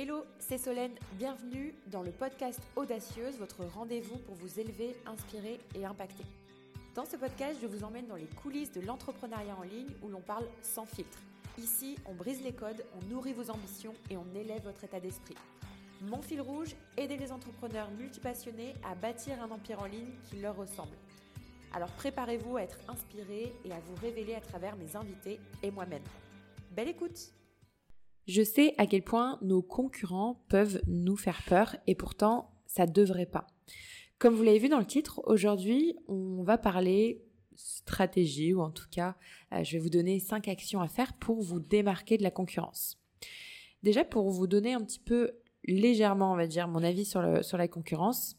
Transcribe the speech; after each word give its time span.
Hello, 0.00 0.24
c'est 0.38 0.58
Solène, 0.58 0.94
bienvenue 1.14 1.74
dans 1.88 2.04
le 2.04 2.12
podcast 2.12 2.60
Audacieuse, 2.76 3.36
votre 3.36 3.64
rendez-vous 3.64 4.16
pour 4.18 4.36
vous 4.36 4.60
élever, 4.60 4.94
inspirer 5.06 5.58
et 5.74 5.84
impacter. 5.84 6.22
Dans 6.94 7.04
ce 7.04 7.16
podcast, 7.16 7.58
je 7.60 7.66
vous 7.66 7.82
emmène 7.82 8.06
dans 8.06 8.14
les 8.14 8.28
coulisses 8.40 8.70
de 8.70 8.80
l'entrepreneuriat 8.80 9.56
en 9.58 9.64
ligne 9.64 9.90
où 10.04 10.08
l'on 10.08 10.20
parle 10.20 10.46
sans 10.62 10.86
filtre. 10.86 11.18
Ici, 11.58 11.96
on 12.06 12.14
brise 12.14 12.44
les 12.44 12.52
codes, 12.52 12.84
on 12.94 13.12
nourrit 13.12 13.32
vos 13.32 13.50
ambitions 13.50 13.92
et 14.08 14.16
on 14.16 14.36
élève 14.36 14.62
votre 14.62 14.84
état 14.84 15.00
d'esprit. 15.00 15.34
Mon 16.02 16.22
fil 16.22 16.42
rouge, 16.42 16.76
aider 16.96 17.16
les 17.16 17.32
entrepreneurs 17.32 17.90
multipassionnés 17.90 18.74
à 18.88 18.94
bâtir 18.94 19.42
un 19.42 19.50
empire 19.50 19.82
en 19.82 19.86
ligne 19.86 20.14
qui 20.30 20.36
leur 20.36 20.54
ressemble. 20.54 20.96
Alors 21.74 21.90
préparez-vous 21.90 22.56
à 22.56 22.62
être 22.62 22.78
inspiré 22.86 23.52
et 23.64 23.72
à 23.72 23.80
vous 23.80 23.96
révéler 24.00 24.36
à 24.36 24.40
travers 24.40 24.76
mes 24.76 24.94
invités 24.94 25.40
et 25.64 25.72
moi-même. 25.72 26.04
Belle 26.70 26.86
écoute 26.86 27.32
Je 28.28 28.42
sais 28.42 28.74
à 28.76 28.86
quel 28.86 29.02
point 29.02 29.38
nos 29.40 29.62
concurrents 29.62 30.44
peuvent 30.48 30.82
nous 30.86 31.16
faire 31.16 31.42
peur 31.48 31.76
et 31.86 31.94
pourtant 31.94 32.50
ça 32.66 32.86
devrait 32.86 33.24
pas. 33.24 33.46
Comme 34.18 34.34
vous 34.34 34.42
l'avez 34.42 34.58
vu 34.58 34.68
dans 34.68 34.78
le 34.78 34.84
titre, 34.84 35.22
aujourd'hui 35.24 35.96
on 36.08 36.42
va 36.42 36.58
parler 36.58 37.24
stratégie 37.56 38.52
ou 38.52 38.60
en 38.60 38.70
tout 38.70 38.86
cas 38.90 39.16
euh, 39.52 39.64
je 39.64 39.72
vais 39.72 39.78
vous 39.78 39.88
donner 39.88 40.20
5 40.20 40.46
actions 40.48 40.82
à 40.82 40.88
faire 40.88 41.14
pour 41.14 41.40
vous 41.40 41.58
démarquer 41.58 42.18
de 42.18 42.22
la 42.22 42.30
concurrence. 42.30 43.00
Déjà 43.82 44.04
pour 44.04 44.28
vous 44.28 44.46
donner 44.46 44.74
un 44.74 44.84
petit 44.84 45.00
peu 45.00 45.32
légèrement, 45.64 46.32
on 46.32 46.36
va 46.36 46.46
dire, 46.46 46.68
mon 46.68 46.82
avis 46.82 47.06
sur 47.06 47.22
la 47.22 47.68
concurrence. 47.68 48.36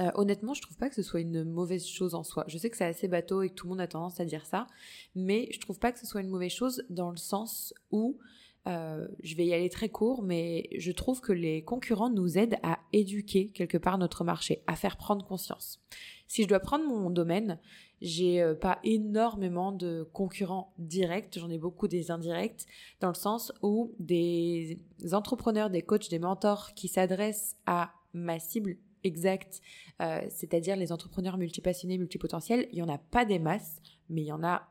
Euh, 0.00 0.10
honnêtement, 0.14 0.54
je 0.54 0.62
trouve 0.62 0.76
pas 0.76 0.88
que 0.88 0.94
ce 0.94 1.02
soit 1.02 1.20
une 1.20 1.44
mauvaise 1.44 1.86
chose 1.86 2.14
en 2.14 2.24
soi. 2.24 2.44
Je 2.48 2.58
sais 2.58 2.70
que 2.70 2.76
c'est 2.76 2.86
assez 2.86 3.06
bateau 3.06 3.42
et 3.42 3.50
que 3.50 3.54
tout 3.54 3.66
le 3.66 3.70
monde 3.70 3.80
a 3.80 3.86
tendance 3.86 4.18
à 4.18 4.24
dire 4.24 4.46
ça, 4.46 4.66
mais 5.14 5.48
je 5.52 5.60
trouve 5.60 5.78
pas 5.78 5.92
que 5.92 5.98
ce 5.98 6.06
soit 6.06 6.22
une 6.22 6.30
mauvaise 6.30 6.52
chose 6.52 6.84
dans 6.88 7.10
le 7.10 7.18
sens 7.18 7.74
où 7.90 8.18
euh, 8.66 9.08
je 9.22 9.36
vais 9.36 9.46
y 9.46 9.54
aller 9.54 9.70
très 9.70 9.88
court, 9.88 10.22
mais 10.22 10.68
je 10.76 10.92
trouve 10.92 11.20
que 11.20 11.32
les 11.32 11.64
concurrents 11.64 12.10
nous 12.10 12.36
aident 12.36 12.58
à 12.62 12.78
éduquer 12.92 13.48
quelque 13.48 13.78
part 13.78 13.96
notre 13.96 14.22
marché, 14.22 14.62
à 14.66 14.76
faire 14.76 14.96
prendre 14.96 15.26
conscience. 15.26 15.80
Si 16.28 16.42
je 16.42 16.48
dois 16.48 16.60
prendre 16.60 16.84
mon 16.84 17.10
domaine, 17.10 17.58
j'ai 18.02 18.42
euh, 18.42 18.54
pas 18.54 18.78
énormément 18.84 19.72
de 19.72 20.08
concurrents 20.12 20.72
directs, 20.78 21.38
j'en 21.38 21.50
ai 21.50 21.58
beaucoup 21.58 21.88
des 21.88 22.10
indirects, 22.10 22.66
dans 23.00 23.08
le 23.08 23.14
sens 23.14 23.52
où 23.62 23.94
des 23.98 24.78
entrepreneurs, 25.12 25.70
des 25.70 25.82
coachs, 25.82 26.10
des 26.10 26.18
mentors 26.18 26.74
qui 26.74 26.88
s'adressent 26.88 27.56
à 27.66 27.92
ma 28.12 28.38
cible 28.38 28.76
exacte, 29.04 29.60
euh, 30.00 30.20
c'est-à-dire 30.28 30.76
les 30.76 30.92
entrepreneurs 30.92 31.38
multipassionnés, 31.38 31.98
multipotentiels, 31.98 32.68
il 32.72 32.78
y 32.78 32.82
en 32.82 32.88
a 32.88 32.98
pas 32.98 33.24
des 33.24 33.38
masses, 33.38 33.80
mais 34.08 34.22
il 34.22 34.26
y 34.26 34.32
en 34.32 34.44
a 34.44 34.68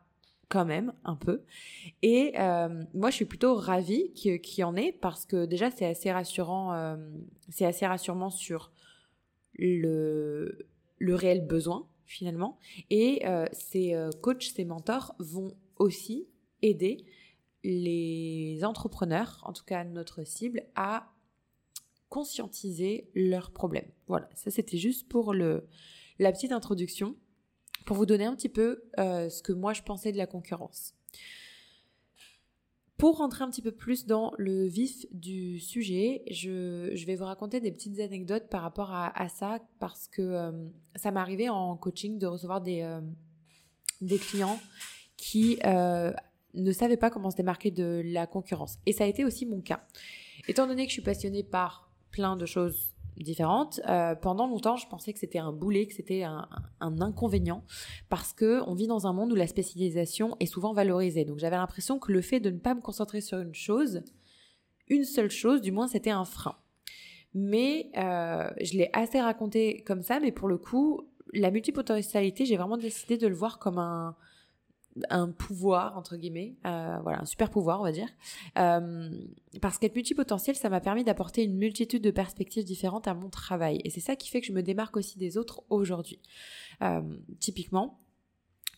quand 0.50 0.66
même 0.66 0.94
un 1.06 1.16
peu. 1.16 1.44
Et 2.02 2.34
euh, 2.40 2.84
moi, 2.94 3.12
je 3.12 3.16
suis 3.16 3.26
plutôt 3.26 3.56
ravie 3.56 4.12
qu'il 4.14 4.58
y 4.58 4.64
en 4.64 4.76
ait 4.76 4.92
parce 4.92 5.26
que 5.26 5.46
déjà, 5.46 5.70
c'est 5.70 5.86
assez 5.86 6.12
rassurant. 6.12 6.74
Euh, 6.74 6.98
c'est 7.50 7.66
assez 7.66 7.86
rassurant 7.86 8.32
sur 8.32 8.72
le 9.54 10.68
le 10.98 11.16
réel 11.16 11.46
besoin 11.46 11.88
finalement. 12.06 12.58
Et 12.90 13.22
euh, 13.26 13.46
ces 13.54 13.96
coachs, 14.22 14.52
ces 14.56 14.66
mentors 14.66 15.16
vont 15.20 15.56
aussi 15.78 16.28
aider 16.62 17.06
les 17.64 18.60
entrepreneurs, 18.64 19.42
en 19.44 19.54
tout 19.54 19.64
cas 19.64 19.84
notre 19.84 20.24
cible, 20.24 20.64
à 20.76 21.14
conscientiser 22.10 23.10
leurs 23.14 23.52
problèmes. 23.52 23.90
Voilà, 24.08 24.28
ça 24.34 24.50
c'était 24.50 24.80
juste 24.80 25.08
pour 25.08 25.34
le 25.34 25.68
la 26.18 26.32
petite 26.32 26.52
introduction 26.52 27.16
pour 27.86 27.96
vous 27.96 28.06
donner 28.06 28.26
un 28.26 28.36
petit 28.36 28.50
peu 28.50 28.84
euh, 29.00 29.30
ce 29.30 29.42
que 29.42 29.52
moi 29.52 29.74
je 29.74 29.82
pensais 29.82 30.12
de 30.12 30.18
la 30.18 30.28
concurrence. 30.28 30.94
Pour 32.98 33.18
rentrer 33.18 33.46
un 33.46 33.50
petit 33.50 33.62
peu 33.62 33.72
plus 33.72 34.06
dans 34.06 34.34
le 34.38 34.68
vif 34.68 35.06
du 35.12 35.60
sujet, 35.60 36.24
je, 36.30 37.06
vais 37.06 37.16
vous 37.16 37.24
raconter 37.24 37.62
des 37.62 37.72
petites 37.72 38.00
anecdotes 38.02 38.50
par 38.50 38.62
rapport 38.62 38.92
à, 38.92 39.30
ça 39.30 39.60
parce 39.80 40.10
que 40.10 40.22
euh, 40.22 40.52
ça 40.96 41.10
arrivé 41.10 41.48
en 41.48 41.78
coaching 41.78 42.20
de 42.20 42.28
recevoir 42.28 42.60
des, 42.60 42.82
euh, 42.82 43.00
des 44.02 44.18
clients 44.18 44.60
qui 45.16 45.60
ne 45.64 46.72
savaient 46.74 46.98
pas 46.98 47.10
comment 47.10 47.32
se 47.32 47.38
démarquer 47.38 47.72
de 47.72 48.02
la 48.04 48.28
concurrence. 48.28 48.80
Et 48.86 48.92
ça 48.92 49.06
a 49.06 49.08
été 49.08 49.24
aussi 49.24 49.46
mon 49.46 49.62
cas. 49.62 49.80
Étant 50.50 50.68
donné 50.68 50.84
que 50.84 50.90
je 50.90 50.94
suis 50.94 51.02
passionnée 51.02 51.44
par 51.44 51.90
plein 52.12 52.36
de 52.36 52.46
choses 52.46 52.92
différentes. 53.24 53.80
Euh, 53.88 54.16
pendant 54.16 54.48
longtemps, 54.48 54.76
je 54.76 54.88
pensais 54.88 55.14
que 55.14 55.20
c'était 55.20 55.40
un 55.40 55.52
boulet, 55.52 55.88
que 55.88 55.94
c'était 55.94 56.24
un, 56.24 56.48
inconvénient, 56.80 57.64
parce 58.10 58.34
que 58.34 58.62
on 58.68 58.74
vit 58.74 58.88
dans 58.88 59.08
un 59.08 59.14
monde 59.14 59.32
où 59.32 59.36
la 59.36 59.48
spécialisation 59.48 60.36
est 60.40 60.46
souvent 60.46 60.74
valorisée. 60.74 61.26
Donc 61.26 61.40
j'avais 61.40 61.58
l'impression 61.58 62.00
que 62.00 62.12
le 62.12 62.22
fait 62.22 62.40
de 62.40 62.50
ne 62.50 62.58
pas 62.58 62.74
me 62.74 62.82
concentrer 62.82 63.22
sur 63.22 63.40
une 63.40 63.54
chose, 63.54 64.04
une 64.88 65.04
seule 65.04 65.30
chose, 65.30 65.62
du 65.62 65.72
moins, 65.72 65.88
c'était 65.88 66.10
un 66.10 66.26
frein. 66.26 66.56
Mais 67.34 67.92
euh, 67.98 68.50
je 68.62 68.74
l'ai 68.74 68.90
assez 68.94 69.22
raconté 69.22 69.84
comme 69.84 70.02
ça, 70.02 70.20
mais 70.20 70.32
pour 70.32 70.48
le 70.48 70.58
coup, 70.58 71.02
la 71.34 71.52
multipotentialité, 71.52 72.46
j'ai 72.46 72.58
vraiment 72.58 72.78
décidé 72.78 73.18
de 73.18 73.28
le 73.28 73.36
voir 73.36 73.60
comme 73.60 73.78
un, 73.78 74.16
un 75.10 75.30
pouvoir 75.30 75.98
entre 75.98 76.18
guillemets, 76.18 76.56
euh, 76.66 76.98
voilà, 77.04 77.22
un 77.22 77.26
super 77.26 77.50
pouvoir 77.50 77.80
on 77.80 77.84
va 77.84 77.92
dire, 77.92 78.10
euh, 78.58 79.10
parce 79.62 79.78
qu'être 79.78 79.96
multipotentiel, 79.96 80.56
ça 80.56 80.70
m'a 80.70 80.82
permis 80.82 81.04
d'apporter 81.04 81.44
une 81.44 81.56
multitude 81.56 82.04
de 82.04 82.12
perspectives 82.12 82.64
différentes 82.64 83.08
à 83.08 83.14
mon 83.14 83.30
travail, 83.30 83.82
et 83.84 83.90
c'est 83.90 84.00
ça 84.00 84.16
qui 84.16 84.30
fait 84.30 84.42
que 84.42 84.48
je 84.48 84.54
me 84.54 84.64
démarque 84.64 84.98
aussi 84.98 85.18
des 85.18 85.38
autres 85.38 85.64
aujourd'hui. 85.70 86.20
Euh, 86.82 87.02
typiquement, 87.40 88.00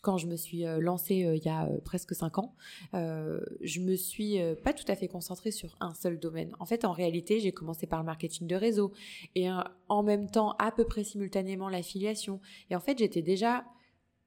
quand 0.01 0.17
je 0.17 0.25
me 0.25 0.35
suis 0.35 0.63
lancée 0.79 1.13
il 1.35 1.45
y 1.45 1.49
a 1.49 1.69
presque 1.85 2.15
5 2.15 2.39
ans, 2.39 2.55
je 2.93 3.79
me 3.79 3.95
suis 3.95 4.39
pas 4.63 4.73
tout 4.73 4.85
à 4.87 4.95
fait 4.95 5.07
concentrée 5.07 5.51
sur 5.51 5.77
un 5.79 5.93
seul 5.93 6.17
domaine. 6.17 6.55
En 6.59 6.65
fait, 6.65 6.85
en 6.85 6.91
réalité, 6.91 7.39
j'ai 7.39 7.51
commencé 7.51 7.85
par 7.85 7.99
le 7.99 8.05
marketing 8.05 8.47
de 8.47 8.55
réseau 8.55 8.93
et 9.35 9.47
en 9.89 10.01
même 10.01 10.27
temps, 10.31 10.55
à 10.57 10.71
peu 10.71 10.85
près 10.85 11.03
simultanément, 11.03 11.69
l'affiliation. 11.69 12.41
Et 12.71 12.75
en 12.75 12.79
fait, 12.79 12.97
j'étais 12.97 13.21
déjà 13.21 13.63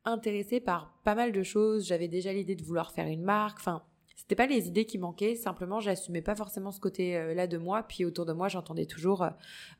intéressée 0.04 0.60
par 0.60 0.98
pas 1.04 1.14
mal 1.14 1.32
de 1.32 1.42
choses. 1.42 1.86
J'avais 1.86 2.08
déjà 2.08 2.32
l'idée 2.32 2.54
de 2.54 2.62
vouloir 2.62 2.92
faire 2.92 3.06
une 3.06 3.22
marque. 3.22 3.58
Enfin, 3.60 3.82
c'était 4.16 4.36
pas 4.36 4.46
les 4.46 4.68
idées 4.68 4.84
qui 4.84 4.98
manquaient. 4.98 5.34
Simplement, 5.34 5.80
j'assumais 5.80 6.22
pas 6.22 6.34
forcément 6.34 6.70
ce 6.70 6.80
côté-là 6.80 7.46
de 7.46 7.58
moi. 7.58 7.82
Puis 7.82 8.04
autour 8.04 8.24
de 8.26 8.32
moi, 8.32 8.48
j'entendais 8.48 8.86
toujours 8.86 9.22
euh, 9.22 9.30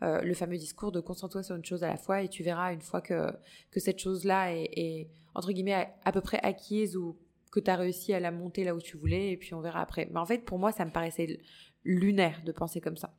euh, 0.02 0.20
le 0.22 0.34
fameux 0.34 0.56
discours 0.56 0.92
de 0.92 1.00
concentre-toi 1.00 1.42
sur 1.42 1.56
une 1.56 1.64
chose 1.64 1.84
à 1.84 1.88
la 1.88 1.96
fois 1.96 2.22
et 2.22 2.28
tu 2.28 2.42
verras 2.42 2.72
une 2.72 2.82
fois 2.82 3.00
que 3.00 3.32
cette 3.76 3.98
chose-là 3.98 4.52
est, 4.54 5.08
entre 5.34 5.52
guillemets 5.52 5.94
à, 6.04 6.12
peu 6.12 6.20
près 6.20 6.40
acquise 6.42 6.96
ou 6.96 7.16
que 7.50 7.60
tu 7.60 7.70
as 7.70 7.76
réussi 7.76 8.12
à 8.12 8.20
la 8.20 8.32
monter 8.32 8.64
là 8.64 8.74
où 8.74 8.80
tu 8.80 8.96
voulais 8.96 9.30
et 9.30 9.36
puis 9.36 9.54
on 9.54 9.60
verra 9.60 9.80
après. 9.80 10.08
Mais 10.10 10.18
en 10.18 10.26
fait, 10.26 10.44
pour 10.44 10.58
moi, 10.58 10.72
ça 10.72 10.84
me 10.84 10.90
paraissait 10.90 11.38
lunaire 11.84 12.42
de 12.44 12.52
penser 12.52 12.80
comme 12.80 12.96
ça. 12.96 13.14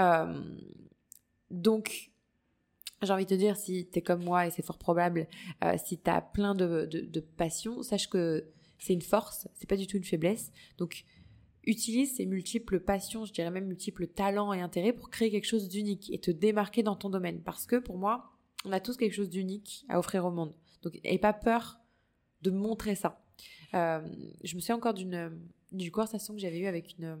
Euh, 0.00 0.40
donc, 1.50 2.10
j'ai 3.02 3.12
envie 3.12 3.24
de 3.24 3.30
te 3.30 3.34
dire, 3.34 3.56
si 3.56 3.88
tu 3.90 3.98
es 3.98 4.02
comme 4.02 4.24
moi, 4.24 4.46
et 4.46 4.50
c'est 4.50 4.64
fort 4.64 4.78
probable, 4.78 5.28
euh, 5.64 5.76
si 5.84 5.98
tu 5.98 6.10
as 6.10 6.20
plein 6.20 6.54
de, 6.54 6.86
de, 6.86 7.20
passion, 7.20 7.82
sache 7.82 8.08
que 8.08 8.44
c'est 8.78 8.92
une 8.92 9.02
force, 9.02 9.48
c'est 9.54 9.68
pas 9.68 9.76
du 9.76 9.86
tout 9.86 9.96
une 9.96 10.04
faiblesse. 10.04 10.52
Donc, 10.78 11.04
utilise 11.64 12.16
ces 12.16 12.26
multiples 12.26 12.80
passions, 12.80 13.24
je 13.24 13.32
dirais 13.32 13.50
même 13.50 13.66
multiples 13.66 14.06
talents 14.06 14.52
et 14.52 14.60
intérêts 14.60 14.92
pour 14.92 15.10
créer 15.10 15.30
quelque 15.30 15.46
chose 15.46 15.68
d'unique 15.68 16.10
et 16.12 16.18
te 16.18 16.30
démarquer 16.30 16.82
dans 16.82 16.96
ton 16.96 17.10
domaine. 17.10 17.40
Parce 17.42 17.66
que 17.66 17.76
pour 17.76 17.98
moi, 17.98 18.32
on 18.64 18.72
a 18.72 18.80
tous 18.80 18.96
quelque 18.96 19.14
chose 19.14 19.30
d'unique 19.30 19.84
à 19.88 19.98
offrir 19.98 20.24
au 20.24 20.30
monde. 20.30 20.54
Donc, 20.82 20.98
n'aie 21.04 21.18
pas 21.18 21.32
peur 21.32 21.78
de 22.42 22.50
montrer 22.50 22.94
ça. 22.94 23.22
Euh, 23.74 24.00
je 24.42 24.56
me 24.56 24.60
souviens 24.60 24.76
encore 24.76 24.94
d'une 24.94 25.90
conversation 25.92 26.34
que 26.34 26.40
j'avais 26.40 26.58
eue 26.58 26.66
avec 26.66 26.96
une, 26.98 27.16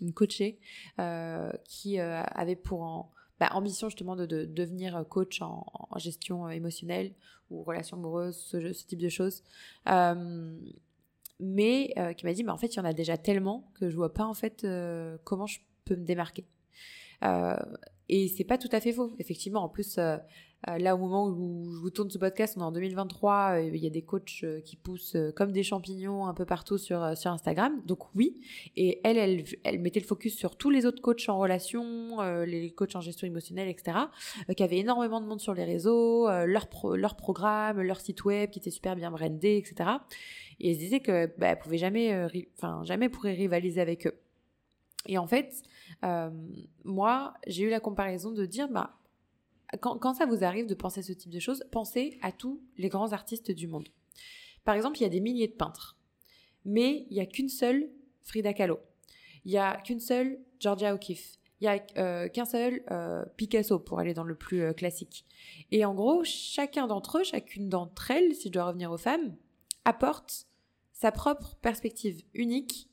une 0.00 0.12
coachée 0.12 0.58
euh, 0.98 1.52
qui 1.64 2.00
avait 2.00 2.56
pour 2.56 2.82
en 2.82 3.12
bah, 3.42 3.56
ambition 3.56 3.88
justement 3.88 4.14
de, 4.14 4.24
devenir 4.24 5.04
coach 5.08 5.42
en, 5.42 5.66
gestion 5.96 6.48
émotionnelle 6.48 7.12
ou 7.50 7.64
relation 7.64 7.96
amoureuse, 7.96 8.36
ce, 8.36 8.56
type 8.86 9.00
de 9.00 9.08
choses. 9.08 9.42
Euh, 9.88 10.56
mais 11.40 11.92
euh, 11.96 12.12
qui 12.12 12.24
m'a 12.24 12.34
dit, 12.34 12.44
mais 12.44 12.52
en 12.52 12.56
fait, 12.56 12.68
il 12.68 12.76
y 12.76 12.80
en 12.80 12.84
a 12.84 12.92
déjà 12.92 13.16
tellement 13.16 13.68
que 13.74 13.90
je 13.90 13.96
vois 13.96 14.14
pas 14.14 14.26
en 14.26 14.34
fait 14.34 14.62
euh, 14.62 15.18
comment 15.24 15.48
je 15.48 15.58
peux 15.84 15.96
me 15.96 16.04
démarquer. 16.04 16.46
et 18.08 18.28
c'est 18.28 18.44
pas 18.44 18.58
tout 18.58 18.68
à 18.70 18.78
fait 18.78 18.92
faux, 18.92 19.12
effectivement. 19.18 19.64
En 19.64 19.68
plus, 19.68 19.98
euh, 19.98 20.18
là, 20.66 20.94
au 20.94 20.98
moment 20.98 21.26
où 21.26 21.72
je 21.72 21.80
vous 21.80 21.90
tourne 21.90 22.10
ce 22.10 22.18
podcast, 22.18 22.54
on 22.56 22.60
est 22.60 22.64
en 22.64 22.72
2023, 22.72 23.54
euh, 23.54 23.70
il 23.74 23.82
y 23.82 23.86
a 23.86 23.90
des 23.90 24.02
coachs 24.02 24.40
euh, 24.44 24.60
qui 24.60 24.76
poussent 24.76 25.16
comme 25.34 25.52
des 25.52 25.62
champignons 25.62 26.26
un 26.26 26.34
peu 26.34 26.44
partout 26.44 26.78
sur, 26.78 27.16
sur 27.16 27.30
Instagram. 27.30 27.82
Donc 27.84 28.14
oui, 28.14 28.40
et 28.76 29.00
elle, 29.04 29.18
elle, 29.18 29.44
elle 29.64 29.80
mettait 29.80 30.00
le 30.00 30.06
focus 30.06 30.36
sur 30.36 30.56
tous 30.56 30.70
les 30.70 30.86
autres 30.86 31.02
coachs 31.02 31.28
en 31.28 31.38
relation, 31.38 32.20
les 32.44 32.72
coachs 32.72 32.94
en 32.94 33.00
gestion 33.00 33.26
émotionnelle, 33.26 33.68
etc., 33.68 33.98
qui 34.56 34.62
avaient 34.62 34.78
énormément 34.78 35.20
de 35.20 35.26
monde 35.26 35.40
sur 35.40 35.54
les 35.54 35.64
réseaux, 35.64 36.28
leur, 36.28 36.68
leur 36.94 37.16
programme, 37.16 37.80
leur 37.80 38.00
site 38.00 38.24
web 38.24 38.50
qui 38.50 38.58
était 38.58 38.70
super 38.70 38.96
bien 38.96 39.10
brandé, 39.10 39.56
etc. 39.56 39.90
Et 40.60 40.70
elle 40.70 40.76
se 40.76 40.80
disait 40.80 41.00
que 41.00 41.26
bah, 41.38 41.48
elle 41.48 41.58
pouvait 41.58 41.78
jamais, 41.78 42.26
enfin 42.56 42.82
jamais 42.84 43.08
pourrait 43.08 43.34
rivaliser 43.34 43.80
avec 43.80 44.06
eux. 44.06 44.14
Et 45.06 45.18
en 45.18 45.26
fait, 45.26 45.62
moi, 46.84 47.34
j'ai 47.46 47.64
eu 47.64 47.70
la 47.70 47.80
comparaison 47.80 48.30
de 48.30 48.46
dire, 48.46 48.68
bah 48.68 48.94
quand, 49.80 50.14
ça 50.14 50.26
vous 50.26 50.44
arrive 50.44 50.66
de 50.66 50.74
penser 50.74 51.02
ce 51.02 51.12
type 51.12 51.30
de 51.30 51.40
choses, 51.40 51.64
pensez 51.70 52.18
à 52.22 52.32
tous 52.32 52.60
les 52.76 52.88
grands 52.88 53.12
artistes 53.12 53.50
du 53.50 53.66
monde. 53.66 53.88
Par 54.64 54.74
exemple, 54.74 54.98
il 54.98 55.02
y 55.02 55.06
a 55.06 55.10
des 55.10 55.20
milliers 55.20 55.48
de 55.48 55.54
peintres, 55.54 55.96
mais 56.64 57.06
il 57.10 57.14
n'y 57.14 57.20
a 57.20 57.26
qu'une 57.26 57.48
seule 57.48 57.90
Frida 58.22 58.52
Kahlo. 58.52 58.78
il 59.44 59.50
n'y 59.50 59.58
a 59.58 59.80
qu'une 59.80 60.00
seule 60.00 60.38
Georgia 60.60 60.94
O'Keeffe. 60.94 61.38
Il 61.60 61.64
n'y 61.64 61.68
a 61.68 61.84
euh, 61.96 62.28
qu'un 62.28 62.44
seul 62.44 62.82
euh, 62.90 63.24
Picasso 63.36 63.78
pour 63.78 64.00
aller 64.00 64.14
dans 64.14 64.24
le 64.24 64.34
plus 64.34 64.62
euh, 64.62 64.72
classique. 64.72 65.24
Et 65.70 65.84
en 65.84 65.94
gros, 65.94 66.24
chacun 66.24 66.88
d'entre 66.88 67.18
eux, 67.18 67.24
chacune 67.24 67.68
d'entre 67.68 68.10
elles, 68.10 68.34
si 68.34 68.48
je 68.48 68.52
dois 68.52 68.66
revenir 68.66 68.90
aux 68.90 68.98
femmes, 68.98 69.36
apporte 69.84 70.46
sa 70.92 71.12
propre 71.12 71.56
perspective 71.62 72.22
unique 72.34 72.88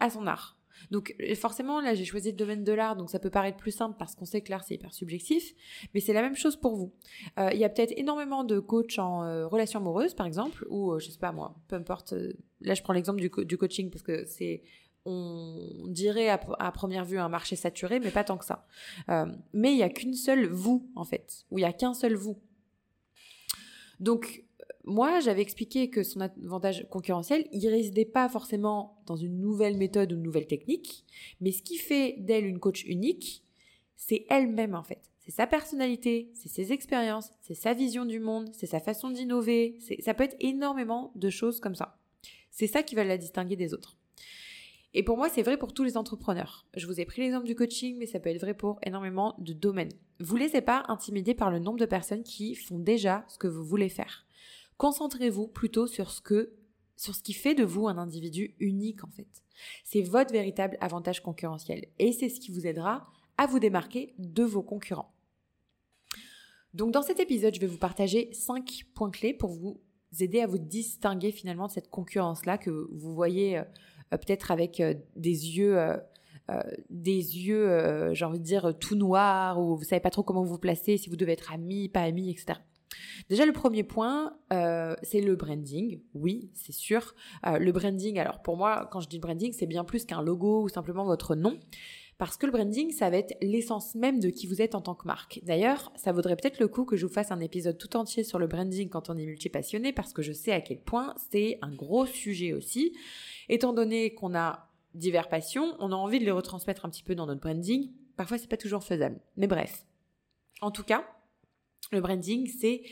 à 0.00 0.10
son 0.10 0.26
art. 0.26 0.59
Donc 0.90 1.14
forcément, 1.36 1.80
là, 1.80 1.94
j'ai 1.94 2.04
choisi 2.04 2.30
le 2.30 2.36
domaine 2.36 2.64
de 2.64 2.72
l'art, 2.72 2.96
donc 2.96 3.10
ça 3.10 3.18
peut 3.18 3.30
paraître 3.30 3.58
plus 3.58 3.70
simple 3.70 3.96
parce 3.98 4.14
qu'on 4.14 4.24
sait 4.24 4.40
que 4.40 4.50
l'art, 4.50 4.64
c'est 4.64 4.74
hyper 4.74 4.94
subjectif, 4.94 5.54
mais 5.94 6.00
c'est 6.00 6.12
la 6.12 6.22
même 6.22 6.36
chose 6.36 6.56
pour 6.56 6.76
vous. 6.76 6.92
Il 7.38 7.58
y 7.58 7.64
a 7.64 7.68
peut-être 7.68 7.92
énormément 7.96 8.44
de 8.44 8.58
coachs 8.58 8.98
en 8.98 9.48
relations 9.48 9.80
amoureuses, 9.80 10.14
par 10.14 10.26
exemple, 10.26 10.66
ou 10.68 10.98
je 10.98 11.10
sais 11.10 11.18
pas 11.18 11.32
moi, 11.32 11.56
peu 11.68 11.76
importe. 11.76 12.14
là, 12.60 12.74
je 12.74 12.82
prends 12.82 12.92
l'exemple 12.92 13.20
du, 13.20 13.30
du, 13.44 13.58
coaching 13.58 13.90
parce 13.90 14.02
que 14.02 14.24
c'est 14.26 14.62
on 15.04 15.86
dirait 15.88 16.28
à, 16.28 16.38
première 16.72 17.04
vue 17.04 17.18
un 17.18 17.28
marché 17.28 17.56
saturé, 17.56 18.00
mais 18.00 18.10
pas 18.10 18.24
tant 18.24 18.36
que 18.36 18.44
ça. 18.44 18.66
Euh, 19.08 19.26
mais 19.52 19.72
il 19.72 19.76
n'y 19.76 19.82
a 19.82 19.88
qu'une 19.88 20.14
seule 20.14 20.46
vous, 20.46 20.90
en 20.94 21.04
fait, 21.04 21.46
ou 21.50 21.58
il 21.58 21.62
n'y 21.62 21.68
a 21.68 21.72
qu'un 21.72 21.94
seul 21.94 22.14
vous. 22.14 22.38
Donc, 23.98 24.44
moi, 24.90 25.20
j'avais 25.20 25.42
expliqué 25.42 25.88
que 25.88 26.02
son 26.02 26.20
avantage 26.20 26.86
concurrentiel, 26.90 27.46
il 27.52 27.66
résidait 27.68 28.04
pas 28.04 28.28
forcément 28.28 29.02
dans 29.06 29.16
une 29.16 29.38
nouvelle 29.38 29.76
méthode 29.76 30.12
ou 30.12 30.16
une 30.16 30.22
nouvelle 30.22 30.46
technique, 30.46 31.04
mais 31.40 31.52
ce 31.52 31.62
qui 31.62 31.76
fait 31.76 32.16
d'elle 32.18 32.44
une 32.44 32.58
coach 32.58 32.84
unique, 32.84 33.44
c'est 33.96 34.26
elle-même, 34.28 34.74
en 34.74 34.82
fait. 34.82 35.10
C'est 35.20 35.30
sa 35.30 35.46
personnalité, 35.46 36.30
c'est 36.34 36.48
ses 36.48 36.72
expériences, 36.72 37.30
c'est 37.40 37.54
sa 37.54 37.72
vision 37.72 38.04
du 38.04 38.18
monde, 38.18 38.50
c'est 38.52 38.66
sa 38.66 38.80
façon 38.80 39.10
d'innover, 39.10 39.78
ça 40.00 40.14
peut 40.14 40.24
être 40.24 40.36
énormément 40.40 41.12
de 41.14 41.30
choses 41.30 41.60
comme 41.60 41.74
ça. 41.74 41.98
C'est 42.50 42.66
ça 42.66 42.82
qui 42.82 42.94
va 42.94 43.04
la 43.04 43.18
distinguer 43.18 43.56
des 43.56 43.72
autres. 43.72 43.96
Et 44.92 45.04
pour 45.04 45.16
moi, 45.16 45.28
c'est 45.28 45.42
vrai 45.42 45.56
pour 45.56 45.72
tous 45.72 45.84
les 45.84 45.96
entrepreneurs. 45.96 46.66
Je 46.76 46.86
vous 46.88 47.00
ai 47.00 47.04
pris 47.04 47.22
l'exemple 47.22 47.46
du 47.46 47.54
coaching, 47.54 47.96
mais 47.96 48.06
ça 48.06 48.18
peut 48.18 48.30
être 48.30 48.40
vrai 48.40 48.54
pour 48.54 48.80
énormément 48.84 49.36
de 49.38 49.52
domaines. 49.52 49.92
Vous 50.18 50.36
laissez 50.36 50.62
pas 50.62 50.84
intimider 50.88 51.34
par 51.34 51.50
le 51.50 51.60
nombre 51.60 51.78
de 51.78 51.86
personnes 51.86 52.24
qui 52.24 52.56
font 52.56 52.80
déjà 52.80 53.24
ce 53.28 53.38
que 53.38 53.46
vous 53.46 53.64
voulez 53.64 53.88
faire. 53.88 54.26
Concentrez-vous 54.80 55.46
plutôt 55.46 55.86
sur 55.86 56.10
ce 56.10 56.22
que 56.22 56.54
sur 56.96 57.14
ce 57.14 57.22
qui 57.22 57.34
fait 57.34 57.54
de 57.54 57.64
vous 57.64 57.86
un 57.86 57.98
individu 57.98 58.54
unique 58.60 59.04
en 59.04 59.10
fait. 59.10 59.28
C'est 59.84 60.00
votre 60.00 60.32
véritable 60.32 60.78
avantage 60.80 61.22
concurrentiel 61.22 61.84
et 61.98 62.12
c'est 62.12 62.30
ce 62.30 62.40
qui 62.40 62.50
vous 62.50 62.66
aidera 62.66 63.06
à 63.36 63.46
vous 63.46 63.58
démarquer 63.58 64.14
de 64.16 64.42
vos 64.42 64.62
concurrents. 64.62 65.12
Donc 66.72 66.92
dans 66.92 67.02
cet 67.02 67.20
épisode, 67.20 67.54
je 67.54 67.60
vais 67.60 67.66
vous 67.66 67.76
partager 67.76 68.30
5 68.32 68.84
points 68.94 69.10
clés 69.10 69.34
pour 69.34 69.50
vous 69.50 69.82
aider 70.18 70.40
à 70.40 70.46
vous 70.46 70.56
distinguer 70.56 71.30
finalement 71.30 71.66
de 71.66 71.72
cette 71.72 71.90
concurrence-là 71.90 72.56
que 72.56 72.70
vous 72.70 73.14
voyez 73.14 73.58
euh, 73.58 73.64
peut-être 74.12 74.50
avec 74.50 74.80
euh, 74.80 74.94
des 75.14 75.58
yeux 75.58 75.76
euh, 75.76 75.98
des 76.88 77.12
yeux, 77.12 78.12
j'ai 78.12 78.24
envie 78.24 78.40
de 78.40 78.44
dire, 78.44 78.74
tout 78.80 78.96
noirs, 78.96 79.60
ou 79.60 79.76
vous 79.76 79.84
savez 79.84 80.00
pas 80.00 80.10
trop 80.10 80.24
comment 80.24 80.42
vous 80.42 80.58
placer, 80.58 80.96
si 80.96 81.08
vous 81.08 81.14
devez 81.14 81.34
être 81.34 81.52
ami, 81.52 81.88
pas 81.88 82.00
ami, 82.00 82.28
etc. 82.28 82.58
Déjà, 83.28 83.46
le 83.46 83.52
premier 83.52 83.82
point, 83.82 84.36
c'est 85.02 85.20
le 85.20 85.36
branding. 85.36 86.00
Oui, 86.14 86.50
c'est 86.54 86.72
sûr. 86.72 87.14
le 87.44 87.70
branding, 87.72 88.18
alors 88.18 88.42
pour 88.42 88.56
moi, 88.56 88.88
quand 88.90 89.00
je 89.00 89.08
dis 89.08 89.18
branding, 89.18 89.52
c'est 89.52 89.66
bien 89.66 89.84
plus 89.84 90.04
qu'un 90.04 90.22
logo 90.22 90.62
ou 90.62 90.68
simplement 90.68 91.04
votre 91.04 91.34
nom. 91.34 91.58
Parce 92.18 92.36
que 92.36 92.44
le 92.44 92.52
branding, 92.52 92.90
ça 92.90 93.08
va 93.08 93.16
être 93.16 93.34
l'essence 93.40 93.94
même 93.94 94.20
de 94.20 94.28
qui 94.28 94.46
vous 94.46 94.60
êtes 94.60 94.74
en 94.74 94.82
tant 94.82 94.94
que 94.94 95.06
marque. 95.06 95.40
D'ailleurs, 95.42 95.90
ça 95.96 96.12
vaudrait 96.12 96.36
peut-être 96.36 96.60
le 96.60 96.68
coup 96.68 96.84
que 96.84 96.94
je 96.94 97.06
vous 97.06 97.12
fasse 97.12 97.32
un 97.32 97.40
épisode 97.40 97.78
tout 97.78 97.96
entier 97.96 98.24
sur 98.24 98.38
le 98.38 98.46
branding 98.46 98.90
quand 98.90 99.08
on 99.08 99.16
est 99.16 99.24
multipassionné, 99.24 99.94
parce 99.94 100.12
que 100.12 100.20
je 100.20 100.32
sais 100.32 100.52
à 100.52 100.60
quel 100.60 100.82
point 100.82 101.14
c'est 101.30 101.58
un 101.62 101.74
gros 101.74 102.04
sujet 102.04 102.52
aussi. 102.52 102.94
Étant 103.48 103.72
donné 103.72 104.12
qu'on 104.12 104.34
a 104.34 104.68
divers 104.94 105.30
passions, 105.30 105.74
on 105.78 105.92
a 105.92 105.94
envie 105.94 106.18
de 106.18 106.26
les 106.26 106.30
retransmettre 106.30 106.84
un 106.84 106.90
petit 106.90 107.02
peu 107.02 107.14
dans 107.14 107.24
notre 107.24 107.40
branding. 107.40 107.90
Parfois, 108.18 108.36
c'est 108.36 108.50
pas 108.50 108.58
toujours 108.58 108.84
faisable. 108.84 109.18
Mais 109.38 109.46
bref. 109.46 109.86
En 110.60 110.70
tout 110.70 110.84
cas, 110.84 111.06
le 111.90 112.00
branding, 112.00 112.48
c'est 112.48 112.82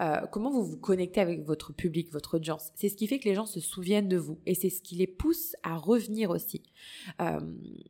euh, 0.00 0.26
comment 0.32 0.50
vous 0.50 0.64
vous 0.64 0.76
connectez 0.76 1.20
avec 1.20 1.44
votre 1.44 1.72
public, 1.72 2.10
votre 2.10 2.36
audience. 2.36 2.70
C'est 2.74 2.88
ce 2.88 2.96
qui 2.96 3.06
fait 3.06 3.18
que 3.18 3.28
les 3.28 3.34
gens 3.34 3.46
se 3.46 3.60
souviennent 3.60 4.08
de 4.08 4.16
vous 4.16 4.40
et 4.44 4.54
c'est 4.54 4.70
ce 4.70 4.82
qui 4.82 4.96
les 4.96 5.06
pousse 5.06 5.54
à 5.62 5.76
revenir 5.76 6.30
aussi. 6.30 6.62
Euh, 7.20 7.40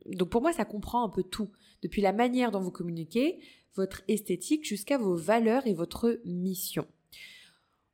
donc 0.07 0.29
pour 0.29 0.41
moi, 0.41 0.53
ça 0.53 0.65
comprend 0.65 1.03
un 1.03 1.09
peu 1.09 1.23
tout, 1.23 1.49
depuis 1.81 2.01
la 2.01 2.13
manière 2.13 2.51
dont 2.51 2.61
vous 2.61 2.71
communiquez, 2.71 3.39
votre 3.75 4.03
esthétique, 4.07 4.65
jusqu'à 4.65 4.97
vos 4.97 5.15
valeurs 5.15 5.67
et 5.67 5.73
votre 5.73 6.19
mission. 6.25 6.87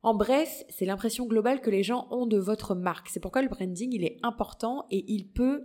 En 0.02 0.14
bref, 0.14 0.64
c'est 0.68 0.84
l'impression 0.84 1.26
globale 1.26 1.60
que 1.60 1.70
les 1.70 1.82
gens 1.82 2.08
ont 2.10 2.26
de 2.26 2.38
votre 2.38 2.74
marque. 2.74 3.08
C'est 3.08 3.20
pourquoi 3.20 3.42
le 3.42 3.48
branding, 3.48 3.92
il 3.92 4.04
est 4.04 4.18
important 4.22 4.86
et 4.90 5.04
il 5.12 5.28
peut 5.28 5.64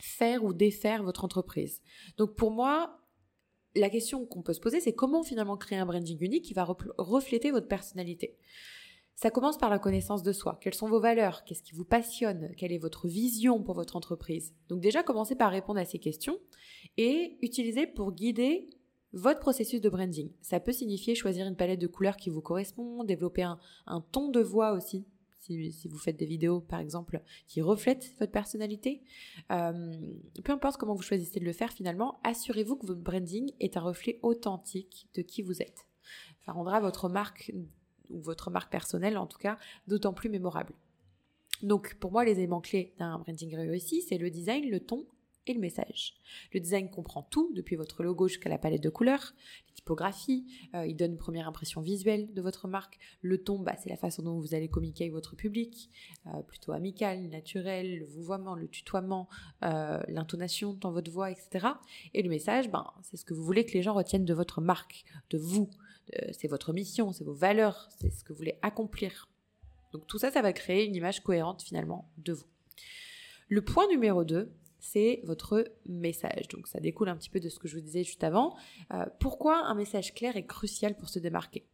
faire 0.00 0.44
ou 0.44 0.52
défaire 0.52 1.02
votre 1.02 1.24
entreprise. 1.24 1.80
Donc 2.18 2.34
pour 2.34 2.50
moi, 2.50 3.03
la 3.74 3.90
question 3.90 4.24
qu'on 4.26 4.42
peut 4.42 4.52
se 4.52 4.60
poser, 4.60 4.80
c'est 4.80 4.92
comment 4.92 5.22
finalement 5.22 5.56
créer 5.56 5.78
un 5.78 5.86
branding 5.86 6.18
unique 6.20 6.44
qui 6.44 6.54
va 6.54 6.64
refléter 6.98 7.50
votre 7.50 7.68
personnalité. 7.68 8.36
Ça 9.16 9.30
commence 9.30 9.58
par 9.58 9.70
la 9.70 9.78
connaissance 9.78 10.22
de 10.22 10.32
soi. 10.32 10.58
Quelles 10.60 10.74
sont 10.74 10.88
vos 10.88 11.00
valeurs? 11.00 11.44
Qu'est-ce 11.44 11.62
qui 11.62 11.74
vous 11.74 11.84
passionne? 11.84 12.52
Quelle 12.56 12.72
est 12.72 12.78
votre 12.78 13.06
vision 13.06 13.62
pour 13.62 13.74
votre 13.74 13.94
entreprise? 13.94 14.54
Donc 14.68 14.80
déjà, 14.80 15.02
commencez 15.02 15.36
par 15.36 15.52
répondre 15.52 15.78
à 15.78 15.84
ces 15.84 16.00
questions 16.00 16.38
et 16.96 17.38
utilisez 17.40 17.86
pour 17.86 18.12
guider 18.12 18.68
votre 19.12 19.38
processus 19.38 19.80
de 19.80 19.88
branding. 19.88 20.32
Ça 20.40 20.58
peut 20.58 20.72
signifier 20.72 21.14
choisir 21.14 21.46
une 21.46 21.54
palette 21.54 21.80
de 21.80 21.86
couleurs 21.86 22.16
qui 22.16 22.28
vous 22.28 22.40
correspond, 22.40 23.04
développer 23.04 23.42
un, 23.42 23.58
ton 24.10 24.28
de 24.28 24.40
voix 24.40 24.72
aussi, 24.72 25.06
si, 25.44 25.88
vous 25.88 25.98
faites 25.98 26.16
des 26.16 26.26
vidéos 26.26 26.60
par 26.60 26.80
exemple 26.80 27.22
qui 27.46 27.60
reflètent 27.60 28.14
votre 28.18 28.32
personnalité. 28.32 29.02
Euh, 29.50 29.96
peu 30.42 30.52
importe 30.52 30.76
comment 30.76 30.94
vous 30.94 31.02
choisissez 31.02 31.40
de 31.40 31.44
le 31.44 31.52
faire 31.52 31.72
finalement, 31.72 32.18
assurez-vous 32.24 32.76
que 32.76 32.86
votre 32.86 33.02
branding 33.02 33.52
est 33.60 33.76
un 33.76 33.80
reflet 33.80 34.18
authentique 34.22 35.08
de 35.14 35.22
qui 35.22 35.42
vous 35.42 35.62
êtes. 35.62 35.86
Ça 36.44 36.52
rendra 36.52 36.80
votre 36.80 37.08
marque 37.08 37.52
ou 38.10 38.20
votre 38.20 38.50
marque 38.50 38.70
personnelle 38.70 39.18
en 39.18 39.26
tout 39.26 39.38
cas 39.38 39.58
d'autant 39.86 40.12
plus 40.12 40.28
mémorable. 40.28 40.74
Donc 41.62 41.94
pour 42.00 42.12
moi 42.12 42.24
les 42.24 42.32
éléments 42.32 42.60
clés 42.60 42.94
d'un 42.98 43.18
branding 43.18 43.54
réussi, 43.56 44.02
c'est 44.02 44.18
le 44.18 44.30
design, 44.30 44.68
le 44.70 44.80
ton 44.80 45.06
et 45.46 45.54
le 45.54 45.60
message. 45.60 46.14
Le 46.52 46.60
design 46.60 46.90
comprend 46.90 47.22
tout, 47.22 47.52
depuis 47.54 47.76
votre 47.76 48.02
logo 48.02 48.28
jusqu'à 48.28 48.48
la 48.48 48.58
palette 48.58 48.82
de 48.82 48.88
couleurs, 48.88 49.34
les 49.68 49.74
typographies, 49.74 50.46
euh, 50.74 50.86
il 50.86 50.96
donne 50.96 51.12
une 51.12 51.18
première 51.18 51.48
impression 51.48 51.80
visuelle 51.80 52.32
de 52.32 52.42
votre 52.42 52.68
marque. 52.68 52.98
Le 53.20 53.38
ton, 53.38 53.58
bah, 53.58 53.74
c'est 53.82 53.90
la 53.90 53.96
façon 53.96 54.22
dont 54.22 54.38
vous 54.38 54.54
allez 54.54 54.68
communiquer 54.68 55.04
avec 55.04 55.12
votre 55.12 55.36
public, 55.36 55.90
euh, 56.26 56.42
plutôt 56.42 56.72
amical, 56.72 57.28
naturel, 57.28 57.98
le 57.98 58.06
vouvoiement, 58.06 58.54
le 58.54 58.68
tutoiement, 58.68 59.28
euh, 59.64 60.00
l'intonation 60.08 60.74
dans 60.74 60.92
votre 60.92 61.10
voix, 61.10 61.30
etc. 61.30 61.68
Et 62.14 62.22
le 62.22 62.28
message, 62.28 62.70
ben, 62.70 62.86
c'est 63.02 63.16
ce 63.16 63.24
que 63.24 63.34
vous 63.34 63.44
voulez 63.44 63.64
que 63.64 63.72
les 63.72 63.82
gens 63.82 63.94
retiennent 63.94 64.24
de 64.24 64.34
votre 64.34 64.60
marque, 64.60 65.04
de 65.30 65.38
vous. 65.38 65.70
c'est 66.32 66.48
votre 66.48 66.74
mission, 66.74 67.12
c'est 67.12 67.24
vos 67.24 67.32
valeurs, 67.32 67.88
c'est 67.98 68.10
ce 68.10 68.24
que 68.24 68.32
vous 68.32 68.38
voulez 68.38 68.58
accomplir. 68.60 69.30
Donc 69.92 70.06
tout 70.06 70.18
ça, 70.18 70.30
ça 70.30 70.42
va 70.42 70.52
créer 70.52 70.86
une 70.86 70.94
image 70.94 71.22
cohérente 71.22 71.62
finalement 71.62 72.10
de 72.18 72.32
vous. 72.32 72.44
Le 73.48 73.62
point 73.62 73.86
numéro 73.88 74.24
2, 74.24 74.52
c'est 74.84 75.20
votre 75.24 75.64
message. 75.86 76.48
Donc 76.48 76.68
ça 76.68 76.78
découle 76.78 77.08
un 77.08 77.16
petit 77.16 77.30
peu 77.30 77.40
de 77.40 77.48
ce 77.48 77.58
que 77.58 77.68
je 77.68 77.76
vous 77.76 77.80
disais 77.80 78.04
juste 78.04 78.22
avant. 78.22 78.54
Euh, 78.92 79.06
pourquoi 79.18 79.64
un 79.64 79.74
message 79.74 80.14
clair 80.14 80.36
est 80.36 80.46
crucial 80.46 80.96
pour 80.96 81.08
se 81.08 81.18
démarquer? 81.18 81.66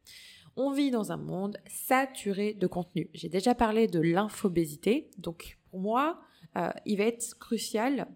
On 0.56 0.70
vit 0.70 0.90
dans 0.90 1.12
un 1.12 1.16
monde 1.16 1.58
saturé 1.66 2.54
de 2.54 2.66
contenu. 2.66 3.10
J'ai 3.12 3.28
déjà 3.28 3.54
parlé 3.54 3.88
de 3.88 4.00
l'infobésité. 4.00 5.10
Donc 5.18 5.58
pour 5.70 5.80
moi, 5.80 6.20
euh, 6.56 6.70
il 6.86 6.98
va 6.98 7.04
être 7.04 7.38
crucial 7.38 8.06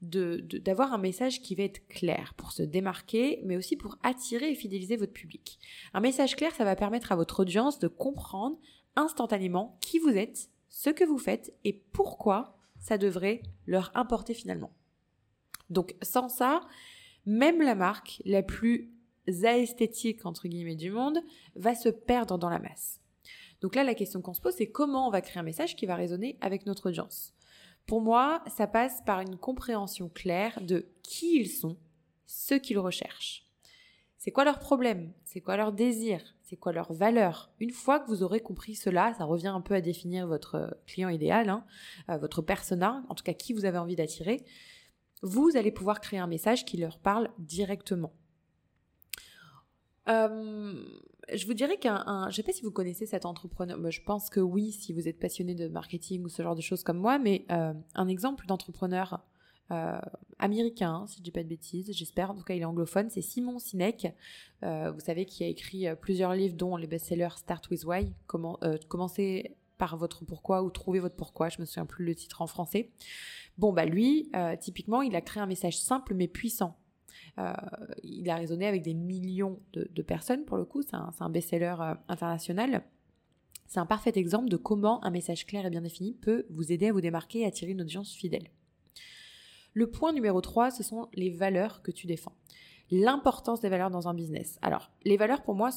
d'avoir 0.00 0.92
un 0.92 0.98
message 0.98 1.40
qui 1.40 1.54
va 1.54 1.62
être 1.62 1.86
clair 1.88 2.34
pour 2.36 2.52
se 2.52 2.62
démarquer, 2.62 3.40
mais 3.44 3.56
aussi 3.56 3.76
pour 3.76 3.96
attirer 4.02 4.50
et 4.50 4.54
fidéliser 4.54 4.96
votre 4.96 5.12
public. 5.12 5.58
Un 5.94 6.00
message 6.00 6.36
clair, 6.36 6.54
ça 6.54 6.64
va 6.64 6.76
permettre 6.76 7.12
à 7.12 7.16
votre 7.16 7.40
audience 7.40 7.78
de 7.78 7.88
comprendre 7.88 8.58
instantanément 8.96 9.78
qui 9.80 9.98
vous 9.98 10.10
êtes, 10.10 10.50
ce 10.68 10.90
que 10.90 11.04
vous 11.04 11.18
faites 11.18 11.54
et 11.64 11.72
pourquoi 11.72 12.54
ça 12.84 12.98
devrait 12.98 13.40
leur 13.66 13.90
importer 13.94 14.34
finalement. 14.34 14.70
Donc 15.70 15.96
sans 16.02 16.28
ça, 16.28 16.60
même 17.24 17.62
la 17.62 17.74
marque 17.74 18.20
la 18.26 18.42
plus 18.42 18.92
aesthétique 19.26 20.26
entre 20.26 20.48
guillemets 20.48 20.76
du 20.76 20.90
monde 20.90 21.18
va 21.56 21.74
se 21.74 21.88
perdre 21.88 22.36
dans 22.36 22.50
la 22.50 22.58
masse. 22.58 23.00
Donc 23.62 23.74
là, 23.74 23.84
la 23.84 23.94
question 23.94 24.20
qu'on 24.20 24.34
se 24.34 24.42
pose, 24.42 24.54
c'est 24.54 24.70
comment 24.70 25.08
on 25.08 25.10
va 25.10 25.22
créer 25.22 25.38
un 25.38 25.44
message 25.44 25.76
qui 25.76 25.86
va 25.86 25.96
résonner 25.96 26.36
avec 26.42 26.66
notre 26.66 26.90
audience. 26.90 27.32
Pour 27.86 28.02
moi, 28.02 28.44
ça 28.46 28.66
passe 28.66 29.00
par 29.06 29.20
une 29.20 29.38
compréhension 29.38 30.10
claire 30.10 30.60
de 30.60 30.86
qui 31.02 31.38
ils 31.38 31.48
sont, 31.50 31.78
ce 32.26 32.54
qu'ils 32.54 32.78
recherchent. 32.78 33.46
C'est 34.18 34.30
quoi 34.30 34.44
leur 34.44 34.58
problème? 34.58 35.14
C'est 35.24 35.40
quoi 35.40 35.56
leur 35.56 35.72
désir? 35.72 36.33
C'est 36.44 36.56
quoi 36.56 36.72
leur 36.72 36.92
valeur? 36.92 37.50
Une 37.58 37.70
fois 37.70 37.98
que 38.00 38.06
vous 38.08 38.22
aurez 38.22 38.40
compris 38.40 38.74
cela, 38.74 39.14
ça 39.14 39.24
revient 39.24 39.48
un 39.48 39.62
peu 39.62 39.72
à 39.72 39.80
définir 39.80 40.26
votre 40.26 40.56
euh, 40.56 40.70
client 40.86 41.08
idéal, 41.08 41.48
hein, 41.48 41.64
euh, 42.10 42.18
votre 42.18 42.42
persona, 42.42 43.02
en 43.08 43.14
tout 43.14 43.24
cas 43.24 43.32
qui 43.32 43.54
vous 43.54 43.64
avez 43.64 43.78
envie 43.78 43.96
d'attirer. 43.96 44.44
Vous 45.22 45.56
allez 45.56 45.72
pouvoir 45.72 46.02
créer 46.02 46.18
un 46.18 46.26
message 46.26 46.66
qui 46.66 46.76
leur 46.76 46.98
parle 46.98 47.30
directement. 47.38 48.12
Euh, 50.08 50.84
je 51.32 51.46
vous 51.46 51.54
dirais 51.54 51.78
qu'un, 51.78 52.24
je 52.24 52.26
ne 52.26 52.32
sais 52.32 52.42
pas 52.42 52.52
si 52.52 52.60
vous 52.60 52.70
connaissez 52.70 53.06
cet 53.06 53.24
entrepreneur, 53.24 53.78
je 53.90 54.02
pense 54.02 54.28
que 54.28 54.40
oui, 54.40 54.70
si 54.70 54.92
vous 54.92 55.08
êtes 55.08 55.18
passionné 55.18 55.54
de 55.54 55.66
marketing 55.68 56.24
ou 56.24 56.28
ce 56.28 56.42
genre 56.42 56.54
de 56.54 56.60
choses 56.60 56.82
comme 56.82 56.98
moi, 56.98 57.18
mais 57.18 57.46
un 57.48 58.06
exemple 58.06 58.44
d'entrepreneur 58.44 59.24
américain, 60.38 61.04
si 61.06 61.18
je 61.18 61.22
dis 61.22 61.30
pas 61.30 61.42
de 61.42 61.48
bêtises, 61.48 61.90
j'espère. 61.92 62.30
En 62.30 62.34
tout 62.34 62.44
cas, 62.44 62.54
il 62.54 62.62
est 62.62 62.66
anglophone. 62.66 63.08
C'est 63.10 63.22
Simon 63.22 63.58
Sinek, 63.58 64.14
vous 64.62 65.00
savez, 65.00 65.24
qui 65.24 65.44
a 65.44 65.46
écrit 65.46 65.86
plusieurs 66.00 66.34
livres, 66.34 66.56
dont 66.56 66.76
les 66.76 66.86
best-sellers 66.86 67.36
Start 67.36 67.68
with 67.70 67.84
Why, 67.84 68.12
comment 68.26 68.58
commencer 68.88 69.56
par 69.78 69.96
votre 69.96 70.24
pourquoi 70.24 70.62
ou 70.62 70.70
trouver 70.70 71.00
votre 71.00 71.16
pourquoi. 71.16 71.48
Je 71.48 71.60
me 71.60 71.66
souviens 71.66 71.86
plus 71.86 72.04
le 72.04 72.14
titre 72.14 72.42
en 72.42 72.46
français. 72.46 72.90
Bon, 73.58 73.72
bah 73.72 73.84
lui, 73.84 74.30
typiquement, 74.60 75.02
il 75.02 75.16
a 75.16 75.20
créé 75.20 75.42
un 75.42 75.46
message 75.46 75.78
simple 75.78 76.14
mais 76.14 76.28
puissant. 76.28 76.76
il 78.02 78.28
a 78.30 78.36
raisonné 78.36 78.66
avec 78.66 78.82
des 78.82 78.94
millions 78.94 79.60
de, 79.72 80.02
personnes, 80.02 80.44
pour 80.44 80.56
le 80.56 80.64
coup, 80.64 80.82
c'est 80.82 80.94
un, 80.94 81.30
best-seller 81.30 81.74
international. 82.08 82.84
C'est 83.66 83.80
un 83.80 83.86
parfait 83.86 84.12
exemple 84.14 84.48
de 84.48 84.56
comment 84.56 85.04
un 85.04 85.10
message 85.10 85.46
clair 85.46 85.66
et 85.66 85.70
bien 85.70 85.80
défini 85.80 86.14
peut 86.14 86.46
vous 86.50 86.70
aider 86.70 86.88
à 86.88 86.92
vous 86.92 87.00
démarquer 87.00 87.40
et 87.40 87.46
attirer 87.46 87.72
une 87.72 87.80
audience 87.80 88.12
fidèle. 88.12 88.50
Le 89.74 89.90
point 89.90 90.12
numéro 90.12 90.40
3, 90.40 90.70
ce 90.70 90.82
sont 90.82 91.08
les 91.14 91.30
valeurs 91.30 91.82
que 91.82 91.90
tu 91.90 92.06
défends. 92.06 92.36
L'importance 92.90 93.60
des 93.60 93.68
valeurs 93.68 93.90
dans 93.90 94.08
un 94.08 94.14
business. 94.14 94.58
Alors, 94.62 94.92
les 95.04 95.16
valeurs, 95.16 95.42
pour 95.42 95.56
moi, 95.56 95.70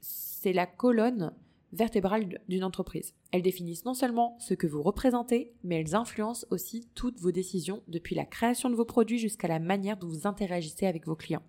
c'est 0.00 0.52
la 0.52 0.66
colonne 0.66 1.34
vertébrale 1.72 2.40
d'une 2.48 2.64
entreprise. 2.64 3.14
Elles 3.32 3.42
définissent 3.42 3.84
non 3.84 3.94
seulement 3.94 4.36
ce 4.38 4.54
que 4.54 4.68
vous 4.68 4.82
représentez, 4.82 5.52
mais 5.64 5.80
elles 5.80 5.96
influencent 5.96 6.46
aussi 6.50 6.88
toutes 6.94 7.18
vos 7.18 7.32
décisions, 7.32 7.82
depuis 7.88 8.14
la 8.14 8.24
création 8.24 8.70
de 8.70 8.76
vos 8.76 8.84
produits 8.84 9.18
jusqu'à 9.18 9.48
la 9.48 9.58
manière 9.58 9.96
dont 9.96 10.08
vous 10.08 10.28
interagissez 10.28 10.86
avec 10.86 11.06
vos 11.06 11.16
clients. 11.16 11.42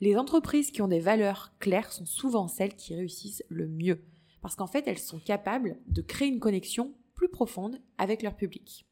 Les 0.00 0.16
entreprises 0.16 0.70
qui 0.70 0.80
ont 0.80 0.88
des 0.88 1.00
valeurs 1.00 1.52
claires 1.58 1.92
sont 1.92 2.06
souvent 2.06 2.48
celles 2.48 2.76
qui 2.76 2.94
réussissent 2.94 3.44
le 3.48 3.68
mieux 3.68 4.02
parce 4.40 4.56
qu'en 4.56 4.66
fait, 4.66 4.84
elles 4.86 4.98
sont 4.98 5.18
capables 5.18 5.78
de 5.86 6.00
créer 6.00 6.28
une 6.28 6.40
connexion 6.40 6.94
plus 7.14 7.28
profonde 7.28 7.80
avec 7.98 8.22
leur 8.22 8.36
public. 8.36 8.86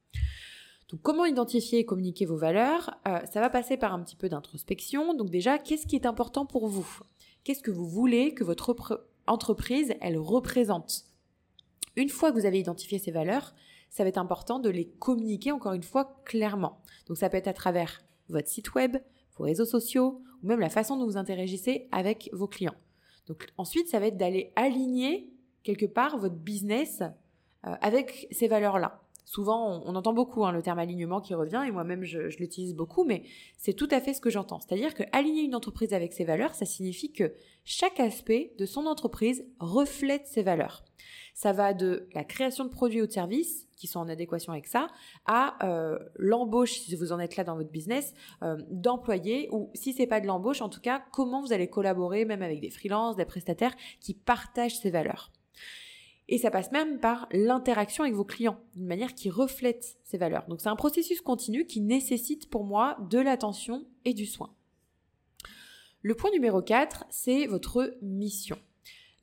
Donc 0.89 1.03
comment 1.03 1.27
identifier 1.27 1.81
et 1.81 1.85
communiquer 1.85 2.25
vos 2.25 2.37
valeurs 2.37 2.99
euh, 3.07 3.21
Ça 3.31 3.41
va 3.41 3.51
passer 3.51 3.77
par 3.77 3.93
un 3.93 4.03
petit 4.03 4.17
peu 4.17 4.29
d'introspection. 4.29 5.15
Donc 5.15 5.31
déjà, 5.31 5.59
qu'est-ce 5.59 5.87
qui 5.87 5.97
est 5.97 6.07
important 6.07 6.47
pour 6.47 6.67
vous? 6.69 7.01
Qu'est-ce 7.45 7.63
que 7.63 7.71
vous 7.71 7.87
voulez 7.87 8.35
que 8.35 8.45
votre 8.45 9.07
entreprise, 9.27 9.95
elle 10.01 10.17
représente? 10.17 11.05
Une 11.97 12.09
fois 12.09 12.31
que 12.31 12.39
vous 12.39 12.47
avez 12.47 12.59
identifié 12.59 12.99
ces 12.99 13.11
valeurs, 13.11 13.55
ça 13.91 14.03
va 14.03 14.09
être 14.09 14.19
important 14.19 14.59
de 14.59 14.71
les 14.71 14.87
communiquer 14.87 15.53
encore 15.53 15.73
une 15.73 15.83
fois 15.83 16.21
clairement. 16.25 16.81
Donc 17.07 17.17
ça 17.17 17.29
peut 17.29 17.37
être 17.37 17.49
à 17.49 17.55
travers 17.55 18.03
votre 18.29 18.49
site 18.49 18.75
web, 18.75 18.99
vos 19.37 19.45
réseaux 19.45 19.65
sociaux, 19.65 20.23
ou 20.43 20.47
même 20.47 20.61
la 20.61 20.69
façon 20.71 20.97
dont 20.97 21.07
vous 21.07 21.17
interagissez 21.17 21.89
avec 21.91 22.31
vos 22.33 22.47
clients. 22.47 22.77
Donc 23.27 23.47
ensuite, 23.57 23.89
ça 23.89 23.99
va 23.99 24.07
être 24.07 24.17
d'aller 24.17 24.53
aligner 24.57 25.33
quelque 25.63 25.87
part 25.87 26.19
votre 26.19 26.37
business 26.37 27.03
euh, 27.03 27.75
avec 27.81 28.29
ces 28.31 28.49
valeurs-là. 28.49 29.03
Souvent, 29.29 29.83
on, 29.85 29.95
entend 29.95 30.15
beaucoup 30.15 30.47
hein, 30.47 30.53
le 30.53 30.63
terme 30.63 30.79
alignement 30.79 31.21
qui 31.21 31.35
revient, 31.35 31.63
et 31.67 31.71
moi-même 31.71 32.03
je, 32.03 32.35
l'utilise 32.39 32.75
beaucoup, 32.75 33.05
mais 33.05 33.25
c'est 33.59 33.75
tout 33.75 33.89
à 33.91 34.01
fait 34.01 34.15
ce 34.15 34.23
que 34.23 34.31
j'entends. 34.31 34.59
C'est-à-dire 34.59 34.95
que 34.95 35.03
aligner 35.13 35.43
une 35.43 35.55
entreprise 35.55 35.93
avec 35.93 36.15
ses 36.15 36.25
valeurs, 36.25 36.55
ça 36.55 36.65
signifie 36.65 37.13
que 37.13 37.35
chaque 37.67 38.01
aspect 38.01 38.55
de 38.57 38.65
son 38.65 38.87
entreprise 38.87 39.45
reflète 39.61 40.27
ses 40.27 40.43
valeurs. 40.43 40.83
Ça 41.35 41.53
va 41.53 41.75
de 41.75 42.09
la 42.15 42.25
création 42.25 42.65
de 42.65 42.71
produits 42.71 43.03
ou 43.03 43.07
de 43.07 43.13
services 43.13 43.69
qui 43.77 43.87
sont 43.87 44.01
en 44.01 44.09
adéquation 44.09 44.51
avec 44.55 44.67
ça, 44.67 44.89
à 45.27 45.63
euh, 45.63 45.99
l'embauche, 46.17 46.81
si 46.81 46.97
vous 46.97 47.13
en 47.13 47.19
êtes 47.19 47.37
là 47.37 47.45
dans 47.45 47.57
votre 47.57 47.71
business, 47.71 48.15
euh, 48.43 48.57
d'employés, 48.71 49.51
ou 49.53 49.71
si 49.75 49.93
c'est 49.93 50.07
pas 50.07 50.23
de 50.23 50.27
l'embauche, 50.27 50.63
en 50.63 50.71
tout 50.71 50.81
cas, 50.81 51.05
comment 51.13 51.43
vous 51.43 51.53
allez 51.53 51.69
collaborer 51.69 52.25
même 52.25 52.41
avec 52.41 52.61
des 52.61 52.71
freelances, 52.71 53.17
des 53.17 53.27
prestataires 53.27 53.77
qui 54.01 54.15
partagent 54.15 54.79
ces 54.79 54.91
valeurs. 54.91 55.31
Et 56.29 56.37
ça 56.39 56.51
passe 56.51 56.71
même 56.73 57.01
par 57.01 57.27
l'interaction 57.33 58.05
avec 58.05 58.15
vos 58.15 58.25
clients, 58.25 58.61
d'une 58.75 58.87
manière 58.87 59.15
qui 59.15 59.31
reflète 59.31 59.97
ces 60.05 60.19
valeurs. 60.19 60.47
Donc 60.49 60.61
c'est 60.61 60.69
un 60.69 60.77
processus 60.77 61.23
continu 61.23 61.65
qui 61.65 61.81
nécessite 61.81 62.51
pour 62.51 62.65
moi 62.65 62.99
de 63.11 63.19
l'attention 63.19 63.87
et 64.05 64.13
du 64.13 64.27
soin. 64.27 64.55
Le 66.03 66.15
point 66.15 66.31
numéro 66.31 66.63
4, 66.63 67.07
c'est 67.11 67.47
votre 67.47 67.97
mission. 68.03 68.59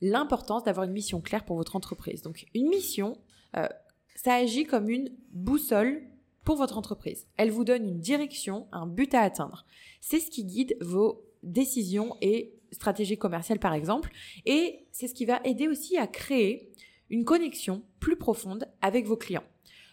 L'importance 0.00 0.64
d'avoir 0.64 0.84
une 0.84 0.92
mission 0.92 1.20
claire 1.20 1.44
pour 1.44 1.56
votre 1.56 1.76
entreprise. 1.76 2.22
Donc 2.22 2.46
une 2.54 2.68
mission, 2.68 3.18
euh, 3.56 3.68
ça 4.14 4.34
agit 4.34 4.64
comme 4.64 4.90
une 4.90 5.16
boussole 5.30 6.02
pour 6.44 6.56
votre 6.56 6.76
entreprise. 6.76 7.26
Elle 7.36 7.50
vous 7.50 7.64
donne 7.64 7.84
une 7.84 8.00
direction, 8.00 8.66
un 8.72 8.86
but 8.86 9.14
à 9.14 9.22
atteindre. 9.22 9.64
C'est 10.00 10.20
ce 10.20 10.30
qui 10.30 10.44
guide 10.44 10.76
vos 10.80 11.24
décisions 11.42 12.16
et 12.20 12.54
stratégies 12.72 13.16
commerciales 13.16 13.58
par 13.58 13.74
exemple. 13.74 14.10
Et 14.44 14.86
c'est 14.92 15.08
ce 15.08 15.14
qui 15.14 15.24
va 15.24 15.40
aider 15.44 15.68
aussi 15.68 15.96
à 15.96 16.06
créer 16.06 16.72
une 17.10 17.24
connexion 17.24 17.82
plus 18.00 18.16
profonde 18.16 18.66
avec 18.82 19.06
vos 19.06 19.16
clients. 19.16 19.44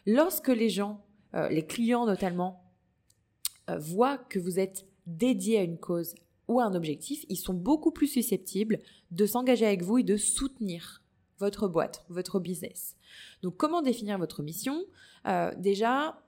Lorsque 0.06 0.50
les 0.50 0.70
gens, 0.70 1.06
euh, 1.34 1.50
les 1.50 1.66
clients 1.66 2.06
notamment, 2.06 2.64
euh, 3.70 3.78
voient 3.78 4.18
que 4.18 4.40
vous 4.40 4.60
êtes 4.60 4.86
dédié 5.06 5.60
à 5.60 5.64
une 5.64 5.78
cause 5.78 6.16
ou 6.48 6.60
à 6.60 6.66
un 6.66 6.76
objectif, 6.76 7.26
ils 7.30 7.38
sont 7.38 7.54
beaucoup 7.54 7.92
plus 7.92 8.08
susceptibles 8.08 8.80
de 9.12 9.26
s'engager 9.26 9.66
avec 9.66 9.84
vous 9.84 10.00
et 10.00 10.04
de 10.04 10.18
soutenir 10.18 11.04
votre 11.40 11.68
boîte, 11.68 12.06
votre 12.10 12.40
business. 12.40 12.96
Donc 13.42 13.58
comment 13.58 13.82
définir 13.82 14.18
votre 14.18 14.44
mission? 14.44 14.84
Euh, 15.28 15.52
Déjà, 15.58 16.22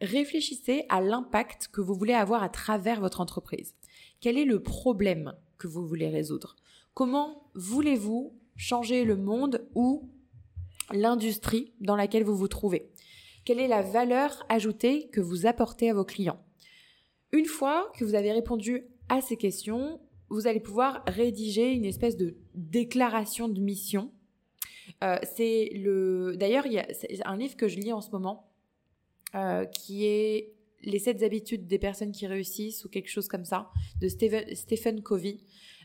réfléchissez 0.00 0.84
à 0.88 1.00
l'impact 1.00 1.68
que 1.68 1.80
vous 1.80 1.94
voulez 1.94 2.14
avoir 2.14 2.42
à 2.42 2.48
travers 2.48 3.00
votre 3.00 3.20
entreprise. 3.20 3.74
Quel 4.20 4.38
est 4.38 4.44
le 4.44 4.62
problème 4.62 5.34
que 5.58 5.66
vous 5.66 5.86
voulez 5.86 6.08
résoudre? 6.08 6.56
Comment 6.94 7.50
voulez-vous 7.54 8.34
changer 8.58 9.04
le 9.04 9.16
monde 9.16 9.66
ou 9.74 10.10
l'industrie 10.92 11.72
dans 11.80 11.96
laquelle 11.96 12.24
vous 12.24 12.36
vous 12.36 12.48
trouvez 12.48 12.90
Quelle 13.46 13.60
est 13.60 13.68
la 13.68 13.82
valeur 13.82 14.44
ajoutée 14.50 15.08
que 15.08 15.22
vous 15.22 15.46
apportez 15.46 15.88
à 15.88 15.94
vos 15.94 16.04
clients? 16.04 16.42
Une 17.32 17.46
fois 17.46 17.90
que 17.96 18.04
vous 18.04 18.14
avez 18.14 18.32
répondu 18.32 18.84
à 19.08 19.20
ces 19.20 19.36
questions, 19.36 20.00
vous 20.28 20.46
allez 20.46 20.60
pouvoir 20.60 21.02
rédiger 21.06 21.72
une 21.72 21.84
espèce 21.84 22.16
de 22.16 22.36
déclaration 22.54 23.48
de 23.48 23.60
mission. 23.60 24.12
Euh, 25.04 25.18
c'est 25.36 25.70
le. 25.74 26.36
D'ailleurs, 26.36 26.66
il 26.66 26.72
y 26.72 26.78
a 26.78 26.86
un 27.24 27.36
livre 27.36 27.56
que 27.56 27.68
je 27.68 27.76
lis 27.76 27.92
en 27.92 28.00
ce 28.00 28.10
moment 28.10 28.50
euh, 29.34 29.64
qui 29.66 30.06
est 30.06 30.52
Les 30.82 30.98
sept 30.98 31.22
habitudes 31.22 31.66
des 31.66 31.78
personnes 31.78 32.12
qui 32.12 32.26
réussissent 32.26 32.84
ou 32.84 32.88
quelque 32.88 33.10
chose 33.10 33.28
comme 33.28 33.44
ça 33.44 33.70
de 34.00 34.08
Stephen 34.08 35.02
Covey. 35.02 35.38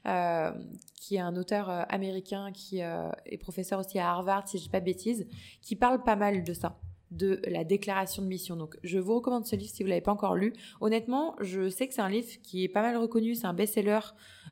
Euh, 0.06 0.52
qui 1.00 1.16
est 1.16 1.20
un 1.20 1.36
auteur 1.38 1.70
euh, 1.70 1.84
américain 1.88 2.52
qui 2.54 2.82
euh, 2.82 3.10
est 3.26 3.38
professeur 3.38 3.80
aussi 3.80 4.00
à 4.00 4.10
Harvard, 4.10 4.48
si 4.48 4.58
je 4.58 4.64
dis 4.64 4.70
pas 4.70 4.82
de 4.82 4.86
bêtises, 4.86 5.28
qui 5.62 5.78
parle 5.78 6.04
pas 6.04 6.18
mal 6.18 6.44
de 6.44 6.54
ça 6.54 6.80
de 7.12 7.42
la 7.48 7.64
déclaration 7.64 8.24
de 8.24 8.28
mission. 8.28 8.56
Donc, 8.56 8.76
je 8.84 8.98
vous 8.98 9.16
recommande 9.16 9.46
ce 9.46 9.56
livre 9.56 9.72
si 9.72 9.84
vous 9.84 9.90
l'avez 9.90 10.02
pas 10.02 10.12
encore 10.12 10.36
lu. 10.36 10.52
Honnêtement, 10.82 11.36
je 11.40 11.70
sais 11.70 11.88
que 11.88 11.94
c'est 11.94 12.02
un 12.02 12.10
livre 12.10 12.28
qui 12.42 12.64
est 12.64 12.70
pas 12.70 12.82
mal 12.82 12.98
reconnu, 12.98 13.36
c'est 13.36 13.46
un 13.46 13.54
best-seller, 13.54 14.00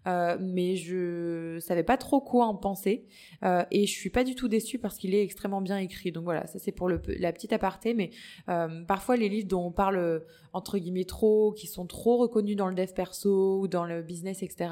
mais 0.05 0.75
je 0.75 1.58
savais 1.60 1.84
pas 1.84 1.98
trop 1.98 2.22
quoi 2.22 2.46
en 2.46 2.55
penser 2.55 3.08
et 3.43 3.88
je 3.88 3.91
suis 3.91 4.12
pas 4.12 4.24
du 4.24 4.36
tout 4.36 4.48
déçue 4.48 4.77
parce 4.77 4.98
qu'il 4.98 5.15
est 5.15 5.24
extrêmement 5.24 5.62
bien 5.62 5.79
écrit. 5.79 6.12
Donc 6.12 6.24
voilà, 6.24 6.46
ça 6.46 6.60
c'est 6.60 6.72
pour 6.72 6.88
la 6.88 7.34
petite 7.34 7.51
aparté, 7.51 7.96
mais 7.96 8.12
parfois 8.88 9.17
les 9.17 9.27
livres 9.27 9.48
dont 9.48 9.65
on 9.65 9.72
parle 9.72 10.24
entre 10.53 10.77
guillemets 10.77 11.05
trop, 11.05 11.53
qui 11.53 11.65
sont 11.65 11.88
trop 11.88 12.17
reconnus 12.17 12.55
dans 12.55 12.67
le 12.67 12.75
dev 12.75 12.93
perso 12.93 13.62
ou 13.62 13.67
dans 13.67 13.86
le 13.86 14.03
business, 14.03 14.43
etc. 14.43 14.70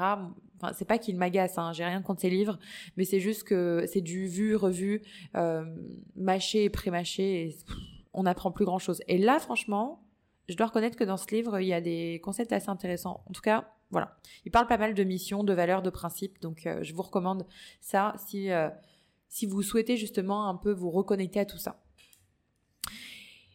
Enfin, 0.60 0.74
c'est 0.74 0.84
pas 0.84 0.98
qu'il 0.98 1.16
m'agace, 1.16 1.56
hein, 1.56 1.72
j'ai 1.72 1.84
rien 1.84 2.02
contre 2.02 2.20
ses 2.20 2.30
livres, 2.30 2.58
mais 2.96 3.04
c'est 3.04 3.20
juste 3.20 3.44
que 3.44 3.84
c'est 3.86 4.02
du 4.02 4.26
vu, 4.26 4.56
revu, 4.56 5.02
euh, 5.36 5.64
mâché 6.16 6.64
et 6.64 6.70
pré-mâché, 6.70 7.46
et 7.46 7.56
on 8.12 8.24
n'apprend 8.24 8.50
plus 8.52 8.66
grand 8.66 8.78
chose. 8.78 9.00
Et 9.08 9.16
là, 9.16 9.38
franchement, 9.38 10.02
je 10.48 10.56
dois 10.56 10.66
reconnaître 10.66 10.96
que 10.96 11.04
dans 11.04 11.16
ce 11.16 11.26
livre, 11.34 11.60
il 11.60 11.68
y 11.68 11.72
a 11.72 11.80
des 11.80 12.20
concepts 12.22 12.52
assez 12.52 12.68
intéressants. 12.68 13.22
En 13.26 13.32
tout 13.32 13.40
cas, 13.40 13.72
voilà. 13.90 14.16
Il 14.44 14.50
parle 14.50 14.66
pas 14.66 14.78
mal 14.78 14.94
de 14.94 15.04
missions, 15.04 15.44
de 15.44 15.52
valeurs, 15.52 15.82
de 15.82 15.90
principes, 15.90 16.40
donc 16.40 16.66
euh, 16.66 16.82
je 16.82 16.94
vous 16.94 17.02
recommande 17.02 17.46
ça 17.80 18.14
si, 18.26 18.50
euh, 18.50 18.68
si 19.28 19.46
vous 19.46 19.62
souhaitez 19.62 19.96
justement 19.96 20.48
un 20.48 20.56
peu 20.56 20.72
vous 20.72 20.90
reconnecter 20.90 21.40
à 21.40 21.46
tout 21.46 21.58
ça. 21.58 21.80